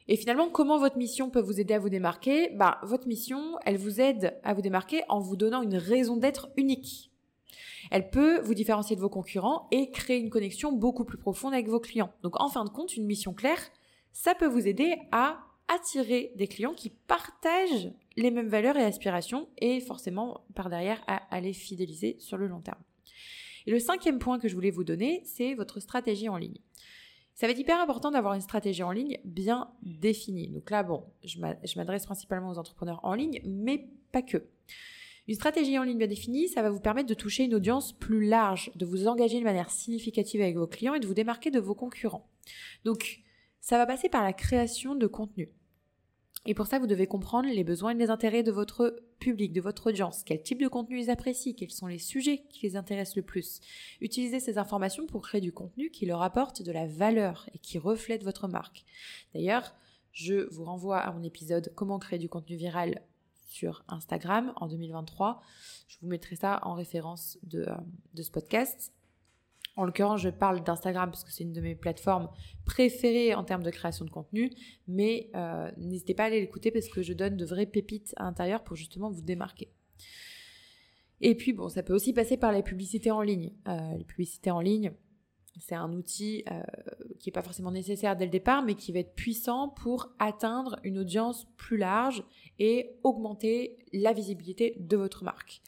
Et 0.07 0.17
finalement, 0.17 0.49
comment 0.49 0.77
votre 0.77 0.97
mission 0.97 1.29
peut 1.29 1.41
vous 1.41 1.59
aider 1.59 1.73
à 1.73 1.79
vous 1.79 1.89
démarquer? 1.89 2.49
Bah, 2.55 2.79
votre 2.83 3.07
mission, 3.07 3.57
elle 3.65 3.77
vous 3.77 3.99
aide 3.99 4.39
à 4.43 4.53
vous 4.53 4.61
démarquer 4.61 5.01
en 5.09 5.19
vous 5.19 5.35
donnant 5.35 5.63
une 5.63 5.77
raison 5.77 6.15
d'être 6.15 6.49
unique. 6.57 7.11
Elle 7.91 8.09
peut 8.09 8.39
vous 8.41 8.53
différencier 8.53 8.95
de 8.95 9.01
vos 9.01 9.09
concurrents 9.09 9.67
et 9.71 9.91
créer 9.91 10.19
une 10.19 10.29
connexion 10.29 10.71
beaucoup 10.71 11.05
plus 11.05 11.17
profonde 11.17 11.53
avec 11.53 11.67
vos 11.67 11.79
clients. 11.79 12.11
Donc, 12.23 12.39
en 12.39 12.49
fin 12.49 12.65
de 12.65 12.69
compte, 12.69 12.95
une 12.95 13.05
mission 13.05 13.33
claire, 13.33 13.59
ça 14.11 14.35
peut 14.35 14.47
vous 14.47 14.67
aider 14.67 14.95
à 15.11 15.39
attirer 15.67 16.31
des 16.35 16.47
clients 16.47 16.73
qui 16.73 16.89
partagent 16.89 17.91
les 18.15 18.31
mêmes 18.31 18.47
valeurs 18.47 18.77
et 18.77 18.83
aspirations 18.83 19.47
et 19.57 19.79
forcément, 19.81 20.45
par 20.53 20.69
derrière, 20.69 21.03
à, 21.07 21.41
les 21.41 21.53
fidéliser 21.53 22.15
sur 22.19 22.37
le 22.37 22.47
long 22.47 22.61
terme. 22.61 22.81
Et 23.65 23.71
le 23.71 23.79
cinquième 23.79 24.19
point 24.19 24.39
que 24.39 24.47
je 24.47 24.53
voulais 24.53 24.71
vous 24.71 24.83
donner, 24.83 25.23
c'est 25.25 25.55
votre 25.55 25.79
stratégie 25.79 26.29
en 26.29 26.37
ligne. 26.37 26.59
Ça 27.35 27.47
va 27.47 27.51
être 27.51 27.59
hyper 27.59 27.79
important 27.81 28.11
d'avoir 28.11 28.33
une 28.33 28.41
stratégie 28.41 28.83
en 28.83 28.91
ligne 28.91 29.19
bien 29.25 29.69
définie. 29.81 30.47
Donc 30.47 30.69
là, 30.69 30.83
bon, 30.83 31.03
je 31.23 31.39
m'adresse 31.77 32.05
principalement 32.05 32.49
aux 32.49 32.57
entrepreneurs 32.57 33.01
en 33.03 33.13
ligne, 33.13 33.41
mais 33.45 33.89
pas 34.11 34.21
que. 34.21 34.47
Une 35.27 35.35
stratégie 35.35 35.77
en 35.77 35.83
ligne 35.83 35.97
bien 35.97 36.07
définie, 36.07 36.47
ça 36.47 36.61
va 36.61 36.69
vous 36.69 36.79
permettre 36.79 37.09
de 37.09 37.13
toucher 37.13 37.43
une 37.43 37.55
audience 37.55 37.93
plus 37.93 38.25
large, 38.25 38.71
de 38.75 38.85
vous 38.85 39.07
engager 39.07 39.39
de 39.39 39.43
manière 39.43 39.69
significative 39.69 40.39
avec 40.39 40.55
vos 40.55 40.67
clients 40.67 40.93
et 40.93 40.99
de 40.99 41.07
vous 41.07 41.13
démarquer 41.13 41.51
de 41.51 41.59
vos 41.59 41.75
concurrents. 41.75 42.29
Donc, 42.85 43.21
ça 43.59 43.77
va 43.77 43.85
passer 43.85 44.07
par 44.07 44.23
la 44.23 44.33
création 44.33 44.95
de 44.95 45.07
contenu. 45.07 45.49
Et 46.45 46.53
pour 46.53 46.67
ça, 46.67 46.77
vous 46.77 46.87
devez 46.87 47.07
comprendre 47.07 47.49
les 47.49 47.63
besoins 47.63 47.91
et 47.91 47.95
les 47.95 48.11
intérêts 48.11 48.43
de 48.43 48.51
votre 48.51 49.01
public, 49.19 49.51
de 49.51 49.61
votre 49.61 49.87
audience, 49.87 50.23
quel 50.23 50.43
type 50.43 50.61
de 50.61 50.67
contenu 50.67 50.99
ils 50.99 51.09
apprécient, 51.09 51.55
quels 51.55 51.71
sont 51.71 51.87
les 51.87 51.97
sujets 51.97 52.43
qui 52.49 52.67
les 52.67 52.75
intéressent 52.75 53.15
le 53.15 53.23
plus. 53.23 53.61
Utilisez 53.99 54.39
ces 54.39 54.59
informations 54.59 55.07
pour 55.07 55.23
créer 55.23 55.41
du 55.41 55.51
contenu 55.51 55.89
qui 55.89 56.05
leur 56.05 56.21
apporte 56.21 56.61
de 56.61 56.71
la 56.71 56.85
valeur 56.85 57.49
et 57.53 57.57
qui 57.57 57.79
reflète 57.79 58.23
votre 58.23 58.47
marque. 58.47 58.85
D'ailleurs, 59.33 59.73
je 60.11 60.47
vous 60.53 60.63
renvoie 60.63 60.99
à 60.99 61.11
mon 61.11 61.23
épisode 61.23 61.71
Comment 61.75 61.97
créer 61.97 62.19
du 62.19 62.29
contenu 62.29 62.55
viral 62.55 63.01
sur 63.47 63.83
Instagram 63.87 64.53
en 64.57 64.67
2023. 64.67 65.41
Je 65.87 65.97
vous 66.01 66.07
mettrai 66.07 66.35
ça 66.35 66.59
en 66.63 66.73
référence 66.73 67.37
de, 67.43 67.61
euh, 67.61 67.75
de 68.13 68.21
ce 68.21 68.29
podcast. 68.29 68.91
En 69.75 69.83
l'occurrence, 69.83 70.21
je 70.21 70.29
parle 70.29 70.63
d'Instagram 70.63 71.09
parce 71.09 71.23
que 71.23 71.31
c'est 71.31 71.43
une 71.43 71.51
de 71.51 71.61
mes 71.61 71.75
plateformes 71.75 72.29
préférées 72.63 73.35
en 73.35 73.43
termes 73.43 73.63
de 73.63 73.71
création 73.71 74.05
de 74.05 74.09
contenu, 74.09 74.49
mais 74.87 75.29
euh, 75.35 75.69
n'hésitez 75.77 76.13
pas 76.13 76.23
à 76.23 76.25
aller 76.27 76.39
l'écouter 76.39 76.71
parce 76.71 76.87
que 76.87 77.01
je 77.01 77.13
donne 77.13 77.35
de 77.35 77.45
vraies 77.45 77.65
pépites 77.65 78.13
à 78.15 78.23
l'intérieur 78.23 78.63
pour 78.63 78.75
justement 78.77 79.09
vous 79.09 79.21
démarquer. 79.21 79.69
Et 81.21 81.35
puis 81.35 81.53
bon, 81.53 81.69
ça 81.69 81.83
peut 81.83 81.93
aussi 81.93 82.13
passer 82.13 82.37
par 82.37 82.51
les 82.51 82.63
publicités 82.63 83.11
en 83.11 83.21
ligne. 83.21 83.51
Euh, 83.67 83.97
les 83.97 84.03
publicités 84.03 84.51
en 84.51 84.61
ligne, 84.61 84.93
c'est 85.59 85.75
un 85.75 85.91
outil 85.93 86.43
euh, 86.51 86.61
qui 87.19 87.29
n'est 87.29 87.33
pas 87.33 87.41
forcément 87.41 87.71
nécessaire 87.71 88.15
dès 88.15 88.25
le 88.25 88.31
départ, 88.31 88.63
mais 88.63 88.75
qui 88.75 88.91
va 88.91 88.99
être 88.99 89.15
puissant 89.15 89.69
pour 89.69 90.09
atteindre 90.19 90.79
une 90.83 90.99
audience 90.99 91.47
plus 91.57 91.77
large 91.77 92.23
et 92.59 92.97
augmenter 93.03 93.77
la 93.93 94.13
visibilité 94.13 94.75
de 94.79 94.97
votre 94.97 95.23
marque. 95.23 95.61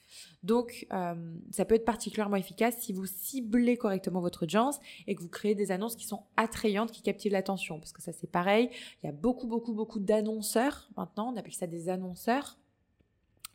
Donc, 0.44 0.88
euh, 0.94 1.36
ça 1.51 1.65
peut 1.65 1.75
être 1.75 1.86
particulièrement 1.86 2.38
efficace 2.38 2.77
si 2.79 2.94
vous 2.94 3.06
ciblez 3.06 3.77
correctement 3.77 4.22
votre 4.22 4.44
audience 4.44 4.79
et 5.06 5.15
que 5.15 5.22
vous 5.22 5.29
créez 5.29 5.56
des 5.56 5.72
annonces 5.72 5.96
qui 5.96 6.06
sont 6.06 6.24
attrayantes, 6.38 6.91
qui 6.91 7.01
captivent 7.01 7.34
l'attention. 7.34 7.79
Parce 7.79 7.91
que 7.91 8.01
ça, 8.01 8.13
c'est 8.13 8.32
pareil. 8.32 8.70
Il 9.03 9.08
y 9.08 9.10
a 9.10 9.13
beaucoup, 9.13 9.48
beaucoup, 9.48 9.74
beaucoup 9.74 10.00
d'annonceurs 10.00 10.89
maintenant. 10.96 11.34
On 11.34 11.38
appelle 11.38 11.53
ça 11.53 11.67
des 11.67 11.89
annonceurs 11.89 12.58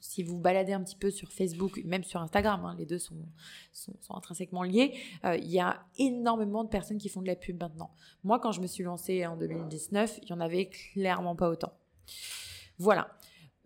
si 0.02 0.22
vous 0.22 0.38
baladez 0.38 0.72
un 0.72 0.82
petit 0.82 0.96
peu 0.96 1.10
sur 1.10 1.30
Facebook, 1.32 1.80
même 1.84 2.02
sur 2.02 2.20
Instagram, 2.20 2.64
hein, 2.64 2.74
les 2.76 2.86
deux 2.86 2.98
sont, 2.98 3.16
sont, 3.72 4.14
intrinsèquement 4.14 4.64
liés, 4.64 4.94
euh, 5.24 5.36
il 5.36 5.50
y 5.50 5.60
a 5.60 5.86
énormément 5.96 6.64
de 6.64 6.68
personnes 6.68 6.98
qui 6.98 7.08
font 7.08 7.22
de 7.22 7.28
la 7.28 7.36
pub 7.36 7.60
maintenant. 7.60 7.94
Moi, 8.24 8.40
quand 8.40 8.52
je 8.52 8.60
me 8.60 8.66
suis 8.66 8.82
lancée 8.82 9.24
en 9.26 9.36
2019, 9.36 10.18
il 10.22 10.24
n'y 10.26 10.32
en 10.32 10.40
avait 10.40 10.68
clairement 10.68 11.36
pas 11.36 11.48
autant. 11.48 11.72
Voilà. 12.78 13.08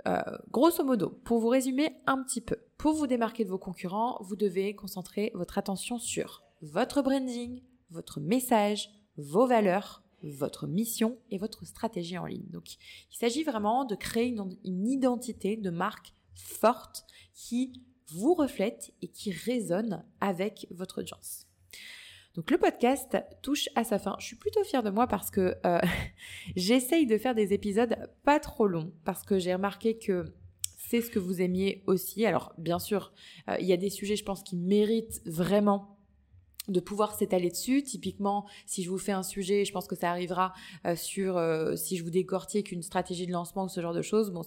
Euh, 0.06 0.20
grosso 0.50 0.84
modo, 0.84 1.08
pour 1.24 1.40
vous 1.40 1.48
résumer 1.48 1.96
un 2.06 2.22
petit 2.22 2.42
peu, 2.42 2.56
pour 2.76 2.92
vous 2.92 3.06
démarquer 3.06 3.44
de 3.44 3.50
vos 3.50 3.58
concurrents, 3.58 4.18
vous 4.20 4.36
devez 4.36 4.74
concentrer 4.76 5.32
votre 5.34 5.56
attention 5.58 5.98
sur 5.98 6.42
votre 6.60 7.02
branding, 7.02 7.62
votre 7.90 8.20
message, 8.20 8.90
vos 9.16 9.46
valeurs, 9.46 10.02
votre 10.22 10.66
mission 10.66 11.18
et 11.30 11.38
votre 11.38 11.64
stratégie 11.64 12.18
en 12.18 12.26
ligne. 12.26 12.46
Donc, 12.50 12.74
il 13.10 13.16
s'agit 13.16 13.42
vraiment 13.42 13.84
de 13.84 13.94
créer 13.94 14.36
une 14.64 14.86
identité 14.86 15.56
de 15.56 15.70
marque 15.70 16.12
forte 16.36 17.04
qui 17.34 17.82
vous 18.12 18.34
reflète 18.34 18.92
et 19.02 19.08
qui 19.08 19.32
résonne 19.32 20.04
avec 20.20 20.66
votre 20.70 21.00
audience. 21.00 21.46
Donc 22.36 22.50
le 22.50 22.58
podcast 22.58 23.16
touche 23.40 23.68
à 23.74 23.82
sa 23.82 23.98
fin. 23.98 24.14
Je 24.18 24.26
suis 24.26 24.36
plutôt 24.36 24.62
fière 24.62 24.82
de 24.82 24.90
moi 24.90 25.06
parce 25.06 25.30
que 25.30 25.56
euh, 25.64 25.80
j'essaye 26.56 27.06
de 27.06 27.16
faire 27.16 27.34
des 27.34 27.54
épisodes 27.54 27.96
pas 28.24 28.38
trop 28.40 28.66
longs 28.66 28.92
parce 29.04 29.22
que 29.22 29.38
j'ai 29.38 29.54
remarqué 29.54 29.98
que 29.98 30.34
c'est 30.76 31.00
ce 31.00 31.10
que 31.10 31.18
vous 31.18 31.40
aimiez 31.40 31.82
aussi. 31.86 32.26
Alors 32.26 32.52
bien 32.58 32.78
sûr, 32.78 33.12
euh, 33.48 33.56
il 33.58 33.66
y 33.66 33.72
a 33.72 33.78
des 33.78 33.90
sujets, 33.90 34.16
je 34.16 34.24
pense, 34.24 34.42
qui 34.42 34.56
méritent 34.56 35.22
vraiment 35.24 35.98
de 36.68 36.80
pouvoir 36.80 37.14
s'étaler 37.14 37.48
dessus. 37.48 37.82
Typiquement, 37.82 38.46
si 38.66 38.82
je 38.82 38.90
vous 38.90 38.98
fais 38.98 39.12
un 39.12 39.22
sujet, 39.22 39.64
je 39.64 39.72
pense 39.72 39.86
que 39.86 39.96
ça 39.96 40.10
arrivera 40.10 40.52
euh, 40.84 40.94
sur 40.94 41.40
si 41.76 41.96
je 41.96 42.04
vous 42.04 42.10
décortique 42.10 42.70
une 42.70 42.82
stratégie 42.82 43.26
de 43.26 43.32
lancement 43.32 43.64
ou 43.64 43.68
ce 43.68 43.80
genre 43.80 43.94
de 43.94 44.02
choses. 44.02 44.30
Bon, 44.30 44.42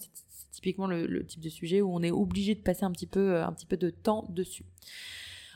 typiquement 0.52 0.88
le, 0.88 1.26
type 1.26 1.42
de 1.42 1.50
sujet 1.50 1.82
où 1.82 1.94
on 1.94 2.02
est 2.02 2.12
obligé 2.12 2.56
de 2.56 2.62
passer 2.62 2.84
un 2.84 2.92
petit 2.92 3.08
peu, 3.08 3.36
euh, 3.36 3.46
un 3.46 3.54
petit 3.54 3.66
peu 3.66 3.78
de 3.78 3.90
temps 3.90 4.26
dessus. 4.30 4.66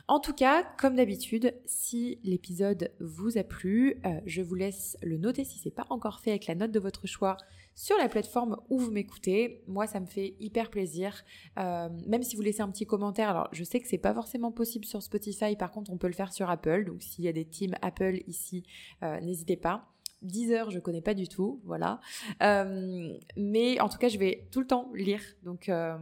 En 0.10 0.20
tout 0.20 0.34
cas, 0.34 0.64
comme 0.78 0.96
d'habitude, 0.96 1.56
si 1.66 2.20
l'épisode 2.24 2.92
vous 3.00 3.38
a 3.38 3.44
plu, 3.44 4.02
euh, 4.06 4.20
je 4.26 4.42
vous 4.42 4.56
laisse 4.56 4.98
le 5.02 5.18
noter 5.18 5.46
si 5.46 5.60
c'est 5.60 5.72
pas 5.72 5.86
encore 5.90 6.20
fait 6.20 6.32
avec 6.32 6.48
la 6.48 6.56
note 6.56 6.72
de 6.72 6.80
votre 6.80 7.08
choix 7.08 7.38
sur 7.74 7.98
la 7.98 8.10
plateforme 8.10 8.58
où 8.70 8.78
vous 8.80 8.92
m'écoutez. 8.92 9.64
Moi, 9.66 9.88
ça 9.88 10.02
me 10.02 10.06
fait 10.06 10.36
hyper 10.42 10.70
plaisir. 10.70 11.24
Euh, 11.58 11.88
même 12.06 12.22
si 12.22 12.36
vous 12.36 12.42
laissez 12.42 12.62
un 12.62 12.70
petit 12.70 12.86
commentaire, 12.86 13.30
alors 13.30 13.48
je 13.54 13.64
sais 13.64 13.80
que 13.80 13.88
c'est 13.88 13.98
pas 13.98 14.14
forcément 14.14 14.52
possible 14.52 14.86
sur 14.86 15.02
Spotify, 15.02 15.56
par 15.56 15.72
contre, 15.72 15.90
on 15.90 15.98
peut 15.98 16.08
le 16.08 16.14
faire 16.14 16.34
sur 16.34 16.50
Apple. 16.50 16.84
Donc, 16.84 17.02
s'il 17.02 17.24
y 17.24 17.30
a 17.30 17.34
des 17.34 17.46
teams 17.46 17.76
Apple 17.82 18.20
ici, 18.28 18.66
n'hésitez 19.02 19.56
pas. 19.56 19.93
10 20.24 20.52
heures, 20.54 20.72
je 20.72 20.80
connais 20.80 21.02
pas 21.02 21.14
du 21.14 21.28
tout, 21.28 21.62
voilà. 21.66 22.00
Euh, 22.42 23.18
mais 23.38 23.80
en 23.80 23.90
tout 23.90 23.98
cas, 23.98 24.08
je 24.08 24.18
vais 24.18 24.48
tout 24.52 24.60
le 24.60 24.68
temps 24.68 24.90
lire. 24.94 25.22
Donc, 25.44 25.70
euh, 25.70 25.98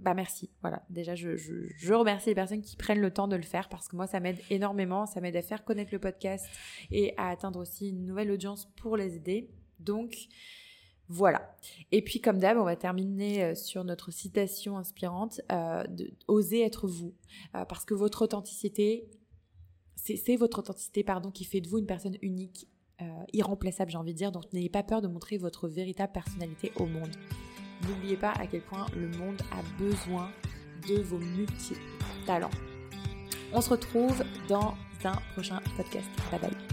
bah 0.00 0.14
merci. 0.14 0.50
Voilà. 0.62 0.82
Déjà, 0.90 1.14
je, 1.14 1.36
je, 1.36 1.94
remercie 1.94 2.30
les 2.30 2.34
personnes 2.34 2.62
qui 2.62 2.76
prennent 2.76 3.00
le 3.00 3.10
temps 3.10 3.28
de 3.28 3.36
le 3.36 3.42
faire 3.42 3.68
parce 3.68 3.88
que 3.88 3.96
moi, 3.96 4.06
ça 4.06 4.20
m'aide 4.20 4.38
énormément. 4.50 5.06
Ça 5.06 5.20
m'aide 5.20 5.36
à 5.36 5.42
faire 5.42 5.64
connaître 5.64 5.92
le 5.92 5.98
podcast 5.98 6.46
et 6.90 7.14
à 7.16 7.28
atteindre 7.28 7.60
aussi 7.60 7.90
une 7.90 8.04
nouvelle 8.04 8.30
audience 8.30 8.68
pour 8.76 8.96
les 8.96 9.16
aider. 9.16 9.50
Donc, 9.78 10.16
voilà. 11.08 11.54
Et 11.92 12.02
puis, 12.02 12.20
comme 12.20 12.38
d'hab, 12.38 12.56
on 12.56 12.64
va 12.64 12.76
terminer 12.76 13.44
euh, 13.44 13.54
sur 13.54 13.84
notre 13.84 14.10
citation 14.10 14.78
inspirante 14.78 15.40
de 15.50 16.10
oser 16.26 16.62
être 16.62 16.88
vous, 16.88 17.14
parce 17.52 17.84
que 17.84 17.94
votre 17.94 18.22
authenticité, 18.22 19.08
c'est 19.96 20.36
votre 20.36 20.60
authenticité, 20.60 21.04
pardon, 21.04 21.30
qui 21.30 21.44
fait 21.44 21.60
de 21.60 21.68
vous 21.68 21.78
une 21.78 21.86
personne 21.86 22.16
unique 22.22 22.68
euh, 22.68 22.75
irremplaçable, 23.32 23.90
j'ai 23.90 23.98
envie 23.98 24.12
de 24.12 24.18
dire. 24.18 24.32
Donc 24.32 24.52
n'ayez 24.52 24.68
pas 24.68 24.82
peur 24.82 25.02
de 25.02 25.08
montrer 25.08 25.38
votre 25.38 25.68
véritable 25.68 26.12
personnalité 26.12 26.72
au 26.76 26.86
monde. 26.86 27.10
N'oubliez 27.86 28.16
pas 28.16 28.32
à 28.32 28.46
quel 28.46 28.62
point 28.62 28.86
le 28.96 29.08
monde 29.18 29.40
a 29.52 29.62
besoin 29.78 30.30
de 30.88 31.00
vos 31.02 31.18
multi-talents. 31.18 32.50
On 33.52 33.60
se 33.60 33.70
retrouve 33.70 34.22
dans 34.48 34.74
un 35.04 35.16
prochain 35.34 35.60
podcast. 35.76 36.08
Bye 36.30 36.40
bye. 36.40 36.65